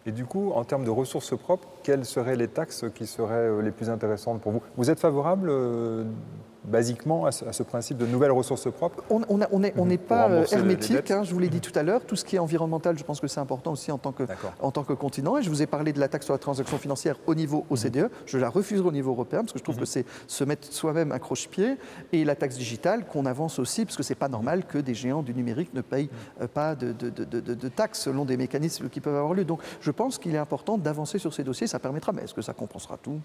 [0.05, 3.61] Et du coup, en termes de ressources propres, quelles seraient les taxes qui seraient euh,
[3.61, 4.61] les plus intéressantes pour vous?
[4.77, 6.03] Vous êtes favorable, euh,
[6.66, 9.74] basiquement, à ce, à ce principe de nouvelles ressources propres On on a- on n'est
[9.78, 12.01] on Pour pas euh, hermétique, hein, je vous l'ai dit tout à l'heure.
[12.05, 14.53] Tout ce qui est environnemental, je pense que c'est important aussi en tant, que, D'accord.
[14.59, 15.38] en tant que continent.
[15.38, 17.78] Et je vous ai parlé de la taxe sur la transaction financière au niveau Mhm.
[17.78, 18.09] OCDE.
[18.26, 21.12] Je la refuserai au niveau européen parce que je trouve que c'est se mettre soi-même
[21.12, 21.78] un croche-pied.
[22.12, 25.24] Et la taxe digitale qu'on avance aussi, parce que c'est pas normal que des géants
[25.24, 26.09] du numérique ne payent
[26.41, 29.45] euh, pas de, de, de- taxes selon des mécanismes qui peuvent avoir lieu.
[29.45, 31.68] Donc je pense qu'il est important d'avancer sur ces dossiers.
[31.68, 33.20] Ça permettra, mais est-ce que ça compensera tout?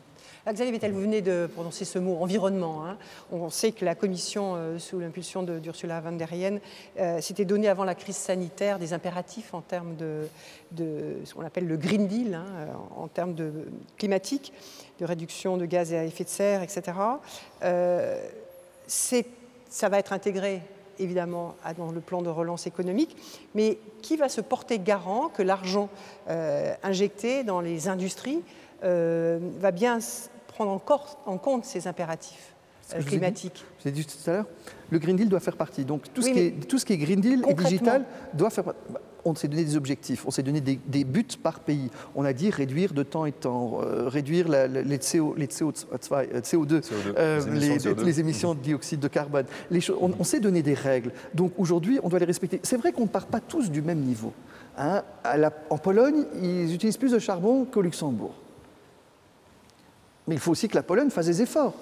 [0.52, 2.86] Xavier Bettel, vous venez de prononcer ce mot environnement.
[2.86, 2.96] hein.
[3.32, 6.58] On sait que la Commission, euh, sous l'impulsion de- d'Ursula von der Leyen,
[7.00, 10.28] euh, s'était donné avant la crise sanitaire des impératifs en termes de,
[10.70, 12.66] de ce qu'on appelle le Green Deal, hein, euh,
[12.96, 13.50] en termes de
[13.98, 14.52] climatique,
[15.00, 16.92] de réduction de gaz à effet de serre, etc.
[19.68, 20.62] Ça va être intégré
[21.00, 23.16] évidemment dans le plan de relance économique,
[23.56, 25.88] mais qui va se porter garant que l'argent
[26.84, 28.42] injecté dans les industries
[28.82, 29.98] va bien
[30.56, 32.52] prendre encore en compte ces impératifs
[32.94, 33.10] euh, je vous ai dit.
[33.16, 34.46] climatiques Je vous ai dit tout à l'heure,
[34.90, 35.84] le Green Deal doit faire partie.
[35.84, 38.64] Donc tout, ce, qui est, tout ce qui est Green Deal et digital doit faire
[38.64, 38.80] partie.
[39.28, 41.90] On s'est donné des objectifs, on s'est donné des, des buts par pays.
[42.14, 45.48] On a dit réduire de temps et temps, euh, réduire la- la- les, CO, les
[45.48, 48.04] CO, euh, CO2, CO2, euh, les émissions les, de CO2.
[48.04, 49.46] les émissions de dioxyde de carbone.
[49.72, 51.10] Les choses- on on s'est donné des règles.
[51.34, 52.60] Donc aujourd'hui, on doit les respecter.
[52.62, 54.32] C'est vrai qu'on ne part pas tous du même niveau.
[54.78, 55.02] hein.
[55.24, 58.34] À la- en Pologne, ils utilisent plus de charbon qu'au Luxembourg.
[60.26, 61.74] Mais il faut aussi que la Pologne fasse des efforts.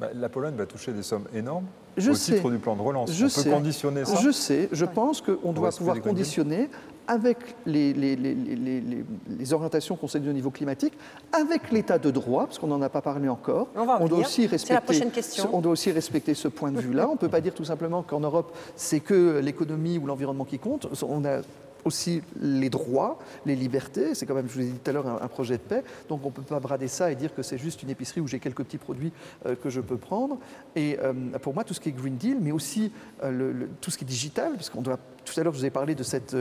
[0.00, 1.66] Bah, La Pologne va toucher des sommes énormes
[1.96, 2.34] Je au sais.
[2.34, 3.12] titre du plan de relance.
[3.12, 3.44] Je On sais.
[3.44, 6.68] peut conditionner ça Je sais, je pense qu'on doit pouvoir conditionner
[7.08, 9.04] avec les, les- les- les- les- les-
[9.38, 10.92] les orientations qu'on s'est données au niveau climatique,
[11.32, 13.68] avec l'état de droit, parce qu'on n'en a pas parlé encore.
[13.74, 14.20] On va en doit venir.
[14.26, 14.82] aussi C'est la respecter.
[14.84, 15.44] prochaine question.
[15.44, 17.08] ce- On doit aussi respecter ce point de vue-là.
[17.08, 20.58] On ne peut pas dire tout simplement qu'en Europe, c'est que l'économie ou l'environnement qui
[20.60, 20.86] compte.
[21.02, 21.40] On a
[21.84, 24.14] aussi les droits, les libertés.
[24.14, 25.82] C'est quand même, je vous l'ai dit tout à l'heure, un, projet de paix.
[26.08, 28.26] Donc on ne peut pas brader ça et dire que c'est juste une épicerie où
[28.26, 29.12] j'ai quelques petits produits
[29.46, 30.38] euh, que je peux prendre.
[30.76, 33.98] Et euh, pour moi, tout ce qui est Green Deal, mais aussi euh, tout ce
[33.98, 34.98] qui est digital, parce qu'on doit.
[35.24, 36.36] Tout à l'heure, je vous ai parlé de cette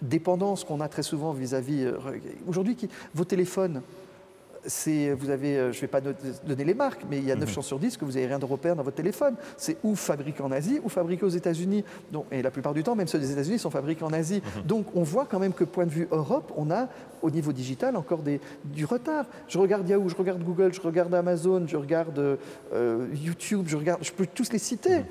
[0.00, 1.84] dépendance qu'on a très souvent vis-à-vis.
[1.84, 1.94] -vis,
[2.46, 2.76] Aujourd'hui,
[3.14, 3.82] vos téléphones,
[4.66, 7.48] vous avez, euh, je ne vais pas donner les marques, mais il y a 9
[7.48, 7.52] mmh.
[7.52, 9.36] chances sur 10 que vous n'avez rien d'européen dans votre téléphone.
[9.56, 11.84] C'est ou fabriqué en Asie ou fabriqué aux États-Unis.
[12.30, 14.40] Et la plupart du temps, même ceux des États-Unis sont fabriqués en Asie.
[14.40, 14.60] Mmh.
[14.66, 16.88] Donc on voit quand même que, point de vue Europe, on a
[17.22, 19.26] au niveau digital encore des, du retard.
[19.48, 22.38] Je regarde Yahoo, je regarde Google, je regarde Amazon, je regarde
[22.72, 25.00] euh, YouTube, je, regarde, je peux tous les citer.
[25.00, 25.04] Mmh.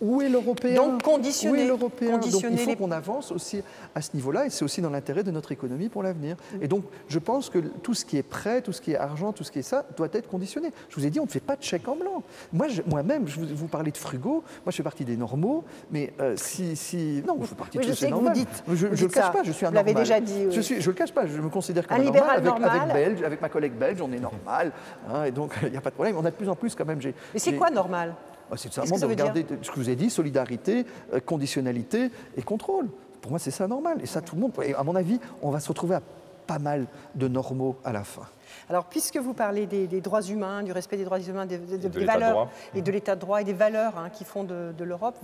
[0.00, 1.66] Où est l'Européen Donc conditionner.
[1.66, 3.62] l'Européen Donc il faut qu'on avance aussi
[3.94, 6.36] à ce niveau-là et c'est aussi dans l'intérêt de notre économie pour l'avenir.
[6.36, 6.62] Mm.
[6.62, 9.32] Et donc je pense que tout ce qui est prêt, tout ce qui est argent,
[9.32, 10.70] tout ce qui est ça, doit être conditionné.
[10.88, 12.22] Je vous ai dit, on ne fait pas de chèque en blanc.
[12.52, 16.34] Moi-même, je, vous, vous, parlez de frugaux, moi je fais partie des normaux, mais euh,
[16.36, 19.32] si, si, Non, je fais partie de je sais vous dites, Je ne le cache
[19.32, 19.94] pas, je suis un vous normal.
[19.94, 20.46] déjà dit.
[20.46, 20.62] Oui.
[20.62, 23.22] Je ne le cache pas, je me considère comme un, un normal, avec, avec, Belge,
[23.22, 24.72] avec ma collègue belge, on est normal.
[25.10, 26.16] Hein, et donc il n'y a pas de problème.
[26.16, 27.00] On a de plus en plus quand même.
[27.02, 28.14] Mais c'est quoi normal?
[28.50, 32.42] Bah, c'est simplement de regarder ce que je vous ai dit, solidarité, euh, conditionnalité et
[32.42, 32.88] contrôle.
[33.20, 33.98] Pour moi, c'est ça normal.
[34.02, 34.52] Et ça, tout le monde.
[34.64, 36.02] Et à mon avis, on va se retrouver à
[36.46, 38.26] pas mal de normaux à la fin.
[38.70, 41.58] Alors, puisque vous parlez des, droits humains, du respect des droits humains, des,
[42.04, 45.16] valeurs et de l'état de droit et des valeurs hein, qui font de, l'Europe,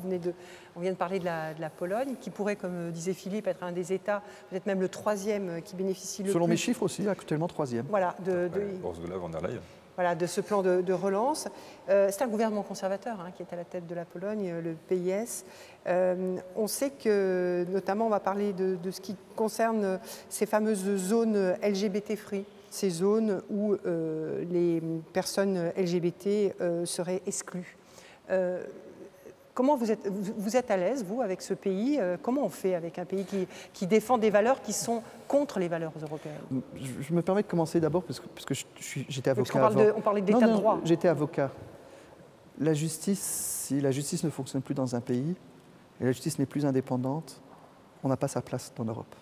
[0.77, 3.95] on vient de parler de la, Pologne, qui pourrait, comme disait Philippe, être un des
[3.95, 6.53] États, peut-être même le troisième qui bénéficie le Selon plus.
[6.53, 7.87] mes chiffres aussi, actuellement troisième.
[7.89, 8.15] Voilà.
[8.25, 8.61] De, de...
[8.61, 9.59] Ouais,
[9.97, 11.49] voilà, de ce plan de, relance.
[11.89, 14.75] Euh, c'est un gouvernement conservateur hein, qui est à la tête de la Pologne, le
[14.89, 15.45] PIS.
[15.87, 21.57] Euh, on sait que, notamment, on va parler de, ce qui concerne ces fameuses zones
[21.63, 24.83] LGBT-free, ces zones où euh, les
[25.13, 27.77] personnes LGBT seraient exclues.
[29.55, 32.75] Comment vous êtes, vous êtes à l'aise, vous, avec ce pays euh, Comment on fait
[32.75, 36.35] avec un pays qui, qui, défend des valeurs qui sont contre les valeurs européennes?
[36.75, 38.55] Je, me permets de commencer d'abord parce que, parce que
[39.09, 39.53] j'étais avocat.
[39.55, 40.81] On, parle de, on, parlait d'état de droit.
[40.85, 41.53] J'étais avocat.
[42.59, 45.37] La justice, si la justice ne fonctionne plus dans un pays
[46.01, 47.41] et la justice n'est plus indépendante,
[48.03, 49.15] on n'a pas sa place dans l'Europe.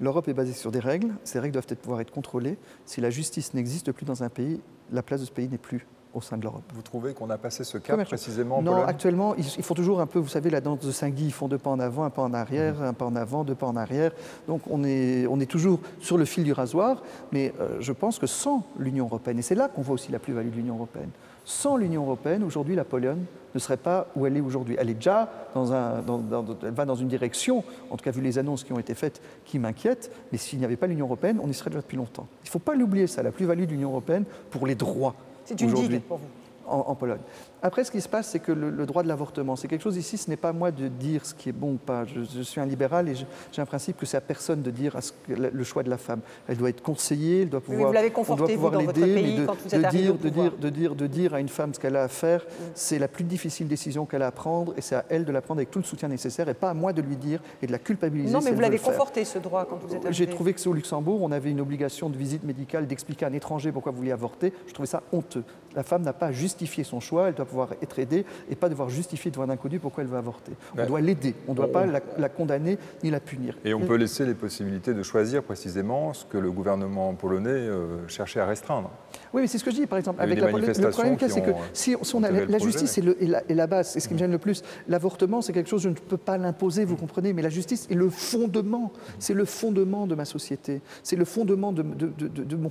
[0.00, 2.58] L'Europe est basée sur des règles, ces règles doivent être, pouvoir être contrôlées.
[2.86, 4.60] Si la justice n'existe plus dans un pays,
[4.92, 6.62] la place de ce pays n'est plus au sein de l'Europe.
[6.74, 10.06] Vous trouvez qu'on a passé ce cap précisément en Non, actuellement, ils, font toujours un
[10.06, 12.22] peu, vous savez, la danse de Saint-Guy, ils font deux pas en avant, un pas
[12.22, 12.84] en arrière, mhm.
[12.84, 14.12] un pas en avant, deux pas en arrière.
[14.48, 17.02] Donc on est, on est toujours sur le fil du rasoir,
[17.32, 20.18] mais euh, je pense que sans l'Union européenne, et c'est là qu'on voit aussi la
[20.18, 21.10] plus-value de l'Union européenne,
[21.44, 24.76] sans l'Union européenne, aujourd'hui, la Pologne ne serait pas où elle est aujourd'hui.
[24.78, 26.22] Elle est déjà dans un, dans,
[26.62, 29.20] elle va dans une direction, en tout cas vu les annonces qui ont été faites,
[29.44, 30.10] qui m'inquiètent.
[30.30, 32.28] Mais s'il n'y avait pas l'Union européenne, on y serait déjà depuis longtemps.
[32.44, 35.60] Il ne faut pas l'oublier ça, la plus-value de l'Union européenne pour les droits c'est
[35.60, 37.20] une digue pour vous en, Pologne.
[37.62, 40.16] Après, ce qui se passe, c'est que le, droit de l'avortement, c'est quelque chose ici,
[40.16, 42.04] ce n'est pas moi de dire ce qui est bon ou pas.
[42.04, 44.98] Je, suis un libéral et j'ai un principe que c'est à personne de dire
[45.28, 46.20] le choix de la femme.
[46.48, 49.76] Elle doit être conseillée, elle doit pouvoir, vous l'avez conforté, on doit pouvoir l'aider, de,
[49.76, 52.08] de, dire, de, dire, de, dire, de dire à une femme ce qu'elle a à
[52.08, 52.64] faire, mm.
[52.74, 55.40] c'est la plus difficile décision qu'elle a à prendre et c'est à elle de la
[55.40, 57.72] prendre avec tout le soutien nécessaire et pas à moi de lui dire et de
[57.72, 58.32] la culpabiliser.
[58.32, 61.22] Non, mais vous l'avez conforté ce droit quand vous êtes J'ai trouvé que au Luxembourg,
[61.22, 64.52] on avait une obligation de visite médicale d'expliquer à un étranger pourquoi vous vouliez avorter.
[64.66, 65.44] Je trouvais ça honteux.
[65.74, 68.68] La femme n'a pas à justifier son choix, elle doit pouvoir être aidée et pas
[68.68, 70.52] devoir justifier devant un inconnu pourquoi elle veut avorter.
[70.76, 73.56] On doit l'aider, on ne doit pas la, condamner ni la punir.
[73.64, 78.06] Et on peut laisser les possibilités de choisir précisément ce que le gouvernement polonais euh,
[78.08, 78.90] cherchait à restreindre.
[79.32, 81.52] Oui, mais c'est ce que je dis, par exemple, avec la Le problème, c'est que
[81.72, 84.62] si, on a la, justice est, la, base, c'est ce qui me gêne le plus.
[84.88, 87.94] L'avortement, c'est quelque chose, je ne peux pas l'imposer, vous comprenez, mais la justice est
[87.94, 92.56] le fondement, c'est le fondement de ma société, c'est le fondement de, de, de, de
[92.56, 92.68] mon,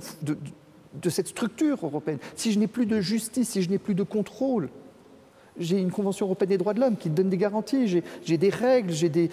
[0.94, 2.18] de cette structure européenne.
[2.36, 4.68] Si je n'ai plus de justice, si je n'ai plus de contrôle,
[5.58, 7.86] j'ai une Convention européenne des droits de l'homme qui donne des garanties,
[8.24, 9.28] j'ai des règles, j'ai des,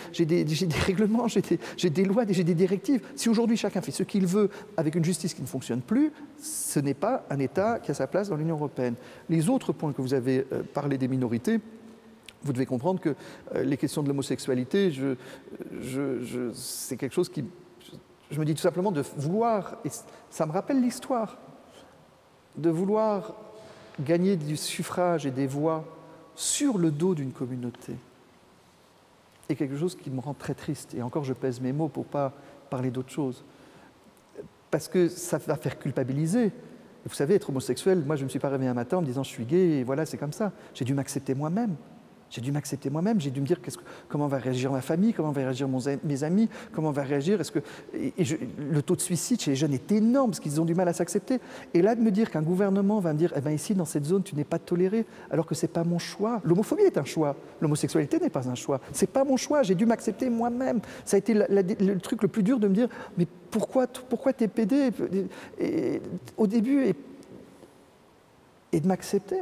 [0.85, 3.01] règlements, j'ai des, lois, j'ai des directives.
[3.15, 6.79] Si aujourd'hui chacun fait ce qu'il veut avec une justice qui ne fonctionne plus, ce
[6.79, 8.95] n'est pas un État qui a sa place dans l'Union européenne.
[9.29, 11.59] Les autres points que vous avez euh, parlé des minorités,
[12.43, 13.15] vous devez comprendre que
[13.55, 15.15] euh, les questions de l'homosexualité, je,
[16.53, 17.45] c'est quelque chose qui...
[18.31, 19.89] Je me dis tout simplement de vouloir, et
[20.29, 21.39] ça me rappelle l'histoire,
[22.57, 23.33] de vouloir
[23.99, 25.85] gagner du suffrage et des voix
[26.35, 27.95] sur le dos d'une communauté
[29.49, 30.93] est quelque chose qui me rend très triste.
[30.93, 32.33] Et encore, je pèse mes mots pour pas
[32.69, 33.43] parler d'autre chose.
[34.71, 36.51] Parce que ça va faire culpabiliser.
[37.05, 39.07] vous savez, être homosexuel, moi je ne me suis pas réveillé un matin en me
[39.07, 40.51] disant je suis gay et voilà, c'est comme ça.
[40.75, 41.75] J'ai dû m'accepter moi-même.
[42.29, 43.59] J'ai dû m'accepter moi-même, j'ai dû me dire
[44.07, 45.67] comment va réagir ma famille, comment va réagir
[46.03, 47.41] mes amis, comment va réagir.
[47.41, 47.59] Est-ce que
[48.57, 50.93] le taux de suicide chez les jeunes est énorme parce qu'ils ont du mal à
[50.93, 51.39] s'accepter.
[51.73, 54.05] Et là, de me dire qu'un gouvernement va me dire, eh ben ici dans cette
[54.05, 56.41] zone, tu n'es pas toléré, alors que c'est pas mon choix.
[56.43, 58.79] L'homophobie est un choix, l'homosexualité n'est pas un choix.
[58.91, 59.63] C'est pas mon choix.
[59.63, 60.81] J'ai dû m'accepter moi-même.
[61.05, 64.47] Ça a été le truc le plus dur de me dire, mais pourquoi, pourquoi t'es
[64.47, 64.91] pédé?
[66.37, 66.93] Au début
[68.71, 69.37] et de m'accepter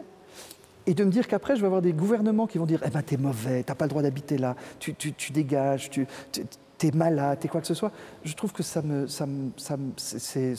[0.88, 3.02] et de me dire qu'après, je vais avoir des gouvernements qui vont dire Eh ben,
[3.04, 6.08] t'es mauvais, t'as pas le droit d'habiter là, tu, tu, tu dégages, tu,
[6.78, 7.92] t'es malade, t'es quoi que ce soit.
[8.24, 9.52] Je trouve que ça me, ça me,
[9.98, 10.56] c'est,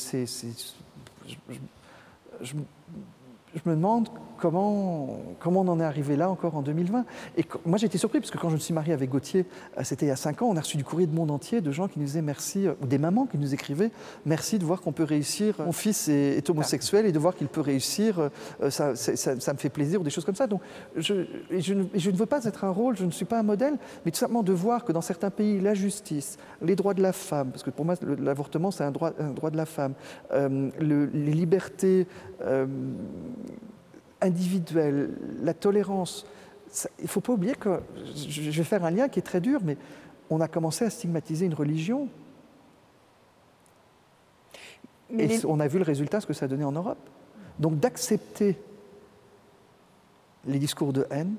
[3.54, 7.04] je me demande comment, comment on en est arrivé là encore en 2020.
[7.36, 9.44] Et moi, j'ai été surpris, parce que quand je me suis marié avec Gauthier,
[9.76, 11.60] euh, c'était il y a cinq ans, on a reçu du courrier de monde entier
[11.60, 13.90] de gens qui nous disaient merci, euh, ou des mamans qui nous écrivaient
[14.24, 15.54] merci de voir qu'on peut réussir.
[15.58, 18.30] Mon fils est, homosexuel et de voir qu'il peut réussir,
[18.62, 18.92] euh, ça,
[19.52, 20.46] me fait plaisir, ou des choses comme ça.
[20.46, 20.62] Donc,
[20.96, 24.18] je, ne, veux pas être un rôle, je ne suis pas un modèle, mais tout
[24.18, 27.62] simplement de voir que dans certains pays, la justice, les droits de la femme, parce
[27.62, 29.94] que pour moi, l'avortement, c'est un droit, un droit de la femme,
[30.32, 32.06] euh, le, les libertés.
[32.42, 32.66] Euh,
[34.20, 35.10] individuelle,
[35.42, 36.26] la tolérance.
[36.70, 37.80] Ça, il ne faut pas oublier que,
[38.14, 39.76] je vais faire un lien qui est très dur, mais
[40.30, 42.08] on a commencé à stigmatiser une religion.
[45.10, 45.46] Mais Et les...
[45.46, 46.98] on a vu le résultat, ce que ça a donné en Europe.
[47.58, 48.58] Donc d'accepter
[50.46, 51.34] les discours de haine,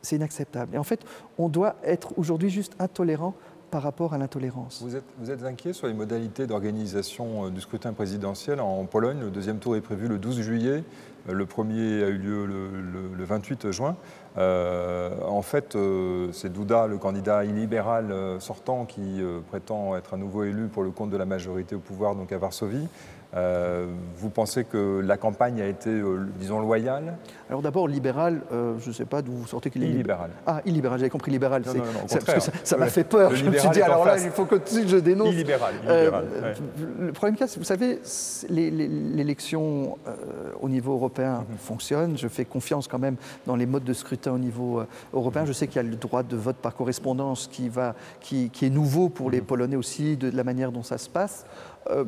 [0.00, 0.74] c'est inacceptable.
[0.74, 1.04] Et en fait,
[1.38, 3.34] on doit être aujourd'hui juste intolérant
[3.72, 4.84] par rapport à l'intolérance.
[5.18, 9.18] Vous êtes, inquiet sur les modalités d'organisation euh, du scrutin présidentiel en Pologne?
[9.18, 10.84] Le deuxième tour est prévu le 12 juillet.
[11.26, 13.96] Euh, le premier a eu lieu le, le, le 28 juin.
[14.36, 15.76] Euh, en fait,
[16.32, 21.10] c'est Douda, le candidat illibéral sortant, qui prétend être à nouveau élu pour le compte
[21.10, 22.88] de la majorité au pouvoir, donc à Varsovie.
[23.34, 23.86] Euh,
[24.18, 27.14] vous pensez que la campagne a été, euh, disons, loyale
[27.48, 30.30] Alors d'abord, libéral, euh, je ne sais pas d'où vous sortez qu'il est illibéral.
[30.46, 31.62] Ah, illibéral, j'avais compris libéral.
[31.64, 33.34] Non, non, non, parce que ça m'a fait peur.
[33.34, 35.32] Je me suis dit, alors là, il faut que je dénonce.
[35.32, 35.74] Illibéral.
[35.76, 36.54] illibéral ouais.
[37.06, 38.00] Le problème, vous savez,
[38.50, 39.96] l'élection
[40.60, 41.58] au niveau européen mm -hmm.
[41.58, 42.18] fonctionne.
[42.18, 43.16] Je fais confiance quand même
[43.46, 44.82] dans les modes de scrutin au niveau
[45.14, 45.46] européen.
[45.46, 48.66] Je sais qu'il y a le droit de vote par correspondance qui, va, qui, qui
[48.66, 51.46] est nouveau pour les Polonais aussi, de, de la manière dont ça se passe.
[51.90, 52.04] Euh,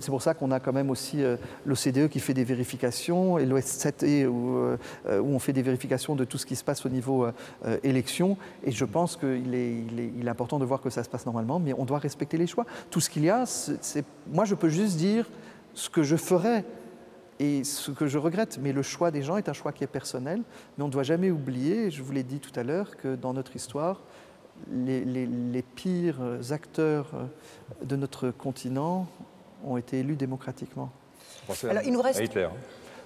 [0.00, 3.46] c'est pour ça qu'on a quand même aussi euh, l'OCDE qui fait des vérifications et
[3.46, 4.76] l'OS7E où, euh,
[5.20, 7.26] où on fait des vérifications de tout ce qui se passe au niveau
[7.82, 8.36] élection.
[8.64, 11.08] Et je pense qu'il est, il est, il est important de voir que ça se
[11.08, 12.66] passe normalement, mais on doit respecter les choix.
[12.90, 15.28] Tout ce qu'il y a, c'est, moi je peux juste dire
[15.74, 16.64] ce que je ferais
[17.38, 19.88] et ce que je regrette, mais le choix des gens est un choix qui est
[19.88, 20.42] personnel.
[20.76, 23.32] Mais on ne doit jamais oublier, je vous l'ai dit tout à l'heure, que dans
[23.32, 24.02] notre histoire,
[24.70, 27.10] les, les, les pires acteurs
[27.82, 29.06] de notre continent
[29.64, 30.90] ont été élus démocratiquement.
[31.64, 32.20] Alors, il nous reste...
[32.20, 32.48] Hitler.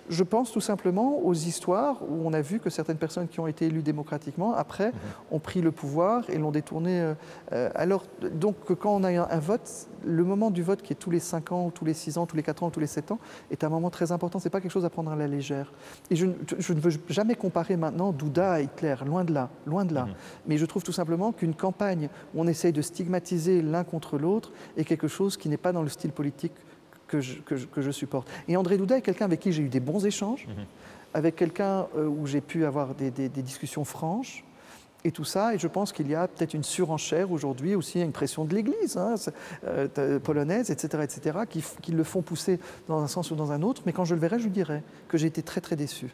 [0.09, 3.47] Je pense tout simplement aux histoires où on a vu que certaines personnes qui ont
[3.47, 4.95] été élues démocratiquement, après, mmh.
[5.33, 7.15] ont pris le pouvoir et l'ont détourné.
[7.53, 10.97] Euh, alors, donc, quand on a un, un vote, le moment du vote qui est
[10.97, 13.13] tous les 5 ans, tous les 6 ans, tous les 4 ans, tous les 7
[13.13, 13.19] ans,
[13.51, 14.39] est un moment très important.
[14.39, 15.73] Ce n'est pas quelque chose à prendre à la légère.
[16.11, 16.27] Et je,
[16.59, 20.05] je, ne veux jamais comparer maintenant Douda à Hitler, loin de là, loin de là.
[20.05, 20.15] Mmh.
[20.47, 24.53] Mais je trouve tout simplement qu'une campagne où on essaye de stigmatiser l'un contre l'autre
[24.77, 26.53] est quelque chose qui n'est pas dans le style politique
[27.09, 28.29] que je, que, je, que je, supporte.
[28.49, 30.63] Et André Douda est quelqu'un avec qui j'ai eu des bons échanges, mmh.
[31.15, 34.45] avec quelqu'un euh, où j'ai pu avoir des, des, des, discussions franches.
[35.05, 38.11] Et tout ça, et je pense qu'il y a peut-être une surenchère aujourd'hui, aussi une
[38.11, 39.15] pression de l'Église hein,
[39.65, 43.63] euh, polonaise, etc., etc., qui, qui, le font pousser dans un sens ou dans un
[43.63, 43.83] autre.
[43.87, 46.13] Mais quand je le verrai, je lui dirai que j'ai été très très déçu.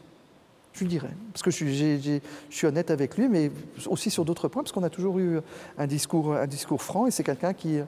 [0.74, 3.16] Je lui dirais, parce que je suis, j ai, j ai, je suis honnête avec
[3.16, 3.50] lui, mais
[3.86, 5.38] aussi sur d'autres points, parce qu'on a toujours eu
[5.78, 7.84] un discours, un discours franc, et c'est quelqu'un qui, euh,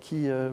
[0.00, 0.50] qui, euh,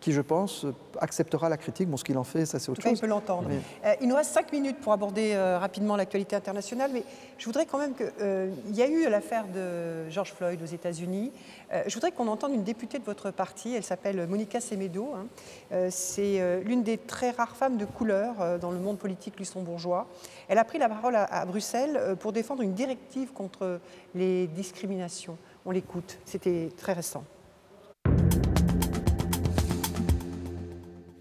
[0.00, 0.64] qui, je pense,
[1.00, 1.88] acceptera la critique.
[1.88, 2.92] Bon, ce qu'il en fait, ça c'est autre chose.
[2.92, 3.48] Il peut l'entendre.
[3.84, 7.04] Euh, il nous reste cinq minutes pour aborder euh, rapidement l'actualité internationale, mais
[7.36, 11.30] je voudrais quand même qu'il euh, y a eu l'affaire de George Floyd aux États-Unis.
[11.72, 13.74] Euh, je voudrais qu'on entende une députée de votre parti.
[13.74, 15.12] Elle s'appelle Monica Semedo.
[15.14, 15.26] Hein.
[15.72, 20.06] Euh, c'est l'une des très rares femmes de couleur dans le monde politique luxembourgeois.
[20.48, 23.80] Elle a pris la parole à, à Bruxelles pour défendre une directive contre
[24.14, 25.36] les discriminations.
[25.66, 26.18] On l'écoute.
[26.24, 27.24] C'était très récent.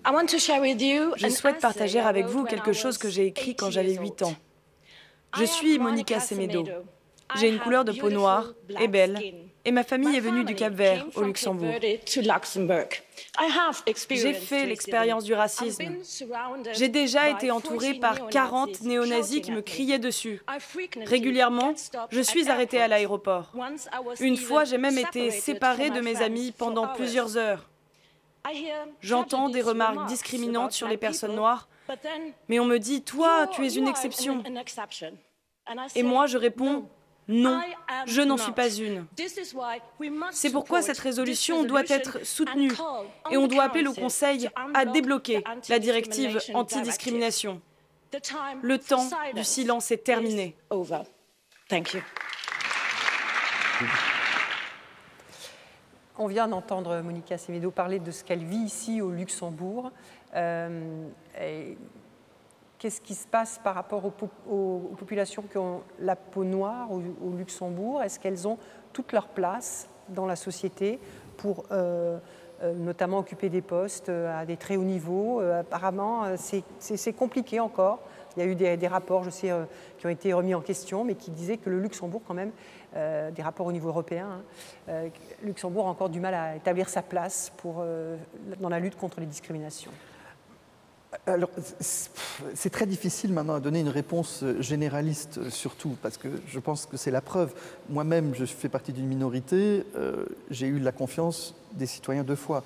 [0.07, 4.35] Je souhaite partager avec vous quelque chose que j'ai écrit quand j'avais 8 ans.
[5.37, 6.65] Je suis Monica Semedo.
[7.35, 9.19] J'ai une couleur de peau noire et belle,
[9.65, 11.73] et ma famille est venue du Cap Vert, au Luxembourg.
[14.09, 15.97] J'ai fait l'expérience du racisme.
[16.71, 20.41] J'ai déjà été entourée par 40 néo-nazis qui me criaient dessus.
[21.05, 21.73] Régulièrement,
[22.11, 23.51] je suis arrêtée à l'aéroport.
[24.21, 27.67] Une fois, j'ai même été séparée de mes amis pendant plusieurs heures.
[29.01, 31.67] J'entends des remarques discriminantes sur les personnes noires,
[32.47, 34.43] mais on me dit, toi, tu es une exception.
[35.95, 36.89] Et moi, je réponds,
[37.27, 37.61] non,
[38.05, 39.05] je n'en suis pas une.
[40.31, 42.71] C'est pourquoi cette résolution doit être soutenue
[43.29, 47.61] et on doit appeler le Conseil à débloquer la directive antidiscrimination.
[48.61, 50.55] Le temps du silence est terminé.
[51.69, 52.01] Thank you.
[56.19, 59.91] On vient d'entendre Monica Semedo parler de ce qu'elle vit ici au Luxembourg.
[60.35, 61.05] Euh,
[62.79, 68.01] Qu'est-ce qui se passe par rapport aux, populations qui ont la peau noire au, Luxembourg?
[68.03, 68.57] Est-ce qu'elles ont
[68.93, 70.99] toute leur place dans la société
[71.37, 72.19] pour euh,
[72.61, 75.39] euh, notamment occuper des postes à des très hauts niveaux?
[75.39, 77.99] Apparemment, c'est- compliqué encore.
[78.35, 79.51] Il y a eu des, rapports, je sais,
[79.97, 82.51] qui ont été remis en question, mais qui disaient que le Luxembourg, quand même,
[82.95, 84.41] euh, des rapports au niveau européen, hein,
[84.89, 85.09] euh,
[85.43, 88.15] Luxembourg a encore du mal à établir sa place pour, euh,
[88.59, 89.91] dans la lutte contre les discriminations.
[91.25, 96.85] Alors, c'est- très difficile maintenant à donner une réponse généraliste, surtout, parce que je pense
[96.85, 97.53] que c'est la preuve.
[97.89, 99.85] Moi-même, je fais partie d'une minorité,
[100.51, 102.63] j'ai eu la confiance des citoyens deux fois.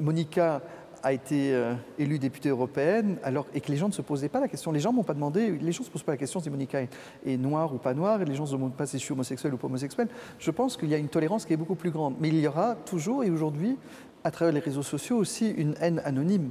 [0.00, 0.60] Monica
[1.02, 4.40] a été euh, élue députée européenne, alors, et que les gens ne se posaient pas
[4.40, 4.70] la question.
[4.72, 6.80] Les gens m'ont pas demandé, les gens ne se posent pas la question si Monica
[6.82, 9.12] est, noire ou pas noire, et les gens ne se demandent pas si je suis
[9.12, 10.08] homosexuel ou pas homosexuel.
[10.38, 12.14] Je pense qu'il y a une tolérance qui est beaucoup plus grande.
[12.20, 13.76] Mais il y aura toujours, et aujourd'hui,
[14.24, 16.50] à travers les réseaux sociaux aussi, une haine anonyme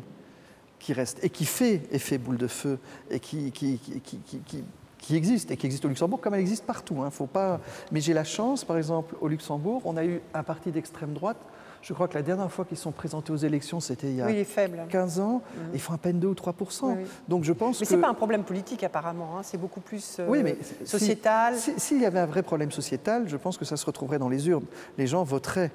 [0.80, 2.80] qui reste et qui fait effet boule de feu
[3.12, 4.64] et qui, qui- qui-
[4.98, 7.02] qui existe et qui existe au Luxembourg comme elle existe partout.
[7.02, 7.62] Hein, faut pas...
[7.92, 11.38] Mais j'ai la chance, par exemple, au Luxembourg, on a eu un parti d'extrême droite.
[11.82, 14.26] Je crois que la dernière fois qu'ils sont présentés aux élections, c'était il y a
[14.26, 14.80] Oui, il est faible.
[14.90, 15.42] 15 ans.
[15.74, 17.06] Ils font à peine 2 ou 3 Oui, oui.
[17.28, 17.90] Donc je pense Mais que...
[17.92, 19.38] ce n'est pas un problème politique, apparemment.
[19.38, 21.56] hein, C'est beaucoup plus euh, Oui, mais si- sociétal.
[21.56, 24.30] si- S'il y avait un vrai problème sociétal, je pense que ça se retrouverait dans
[24.30, 24.66] les urnes.
[24.98, 25.72] Les gens voteraient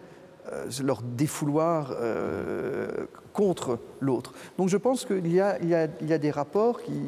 [0.53, 4.33] euh, leur défouloir euh, contre l'autre.
[4.59, 7.01] Donc je pense qu'il y a, y, y des rapports qui,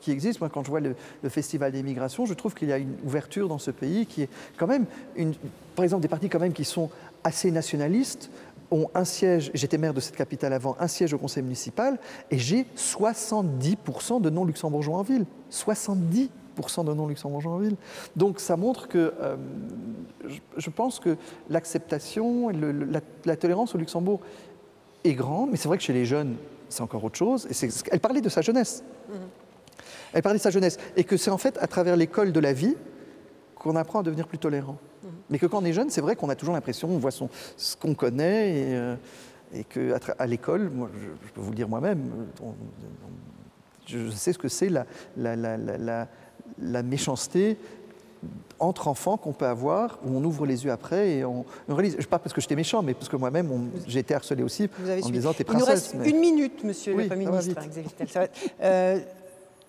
[0.00, 0.40] qui existent.
[0.44, 2.94] Moi, quand je vois le, le Festival des migrations, je trouve qu'il y a une
[3.04, 4.28] ouverture dans ce pays qui est
[4.58, 4.84] quand même,
[5.16, 5.32] une,
[5.74, 6.90] par exemple, des partis quand même qui sont
[7.24, 8.30] assez nationalistes
[8.70, 11.98] ont un siège, j'étais maire de cette capitale avant, un siège au conseil municipal,
[12.30, 15.26] et j'ai 70% de non-luxembourgeois en ville.
[15.50, 16.28] 70%
[16.84, 17.76] de non-luxembourgeois en ville.
[18.16, 19.36] Donc ça montre que euh,
[20.26, 21.16] je, je pense que
[21.50, 24.20] l'acceptation, la, la tolérance au Luxembourg
[25.04, 26.36] est grande, mais c'est vrai que chez les jeunes,
[26.72, 27.46] c'est encore autre chose.
[27.50, 28.82] Et elle parlait de sa jeunesse.
[30.12, 30.78] Elle parlait de sa jeunesse.
[30.96, 32.76] Et que c'est en fait à travers l'école de la vie
[33.54, 34.78] qu'on apprend à devenir plus tolérant.
[35.32, 37.28] Mais que quand on est jeune, c'est vrai qu'on a toujours l'impression, on voit son,
[37.56, 38.94] ce qu'on connaît et, euh,
[39.54, 42.00] et qu'à à, l'école, moi, je, je peux vous le dire moi-même,
[42.42, 42.54] on- on-
[43.86, 44.84] je sais ce que c'est la,
[45.16, 46.08] la, la, la, la-
[46.60, 47.56] la méchanceté
[48.60, 51.96] entre enfants qu'on peut avoir, où on ouvre les yeux après et on, on réalise.
[51.98, 54.68] Je pas parce que j'étais méchant, mais parce que moi-même, on- j'ai été harcelé aussi
[54.78, 55.68] Vous avez en me disant t'es Il nous princesse.
[55.92, 57.60] reste mais- une minute, monsieur Oui, le Premier ministre.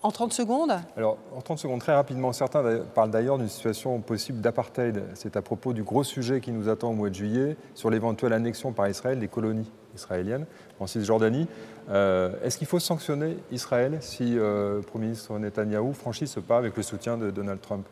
[0.04, 4.42] En 30 secondes Alors, en 30 secondes, très rapidement, certains parlent d'ailleurs d'une situation possible
[4.42, 5.02] d'apartheid.
[5.14, 8.34] C'est à propos du gros sujet qui nous attend au mois de juillet sur l'éventuelle
[8.34, 10.44] annexion par Israël des colonies israéliennes
[10.78, 11.48] en Cisjordanie.
[11.88, 16.58] Euh, Est-ce qu'il faut sanctionner Israël si euh, le Premier ministre Netanyahou franchit ce pas
[16.58, 17.86] avec le soutien de Donald Trump?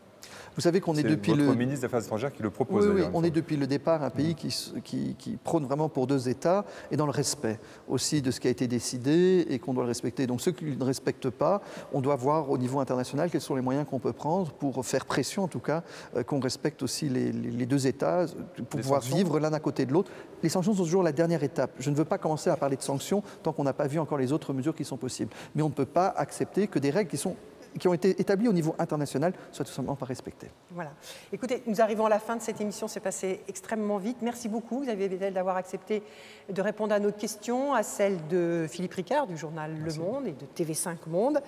[0.55, 1.55] Vous savez qu'on est, C'est depuis votre le.
[1.55, 2.87] ministre des Affaires étrangères qui le propose.
[2.87, 5.89] Oui, oui, on est depuis le départ un pays qui, s- qui, qui prône vraiment
[5.89, 7.59] pour deux États et dans le respect
[7.89, 10.27] aussi de ce qui a été décidé et qu'on doit le respecter.
[10.27, 11.63] Donc ceux qui ne respectent pas,
[11.93, 15.07] on doit voir au niveau international quels sont les moyens qu'on peut prendre pour faire
[15.07, 15.83] pression en tout cas
[16.17, 18.27] euh, qu'on respecte aussi les, les- les deux États euh,
[18.69, 20.11] pour Les pouvoir sanctions vivre l'un à côté de l'autre.
[20.43, 21.71] Les sanctions sont toujours la dernière étape.
[21.79, 24.19] Je ne veux pas commencer à parler de sanctions tant qu'on n'a pas vu encore
[24.19, 25.31] les autres mesures qui sont possibles.
[25.55, 27.37] Mais on ne peut pas accepter que des règles qui, sont,
[27.79, 30.49] qui ont été établies au niveau international soient tout simplement pas respectées.
[30.71, 30.93] Voilà.
[31.33, 32.89] Écoutez, nous arrivons à la fin de cette émission.
[32.89, 34.19] C'est passé extrêmement vite.
[34.23, 36.03] Merci beaucoup, Xavier Bettel, d'avoir accepté
[36.49, 40.33] de répondre à nos questions, à celles de Philippe Ricard du journal Le Monde et
[40.33, 41.41] de TV5 Monde.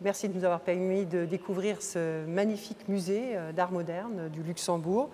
[0.00, 5.10] Merci de nous avoir permis de découvrir ce magnifique musée euh, d'art moderne du Luxembourg.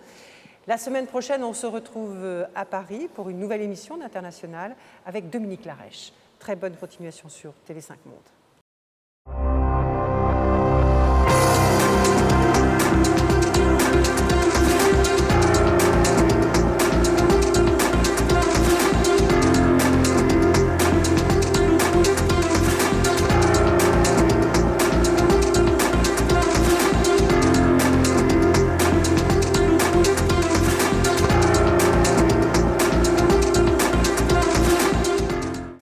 [0.68, 5.28] La semaine prochaine, on se retrouve euh, à Paris pour une nouvelle émission d'International avec
[5.28, 6.12] Dominique Larèche.
[6.38, 8.35] Très bonne continuation sur TV5 Monde.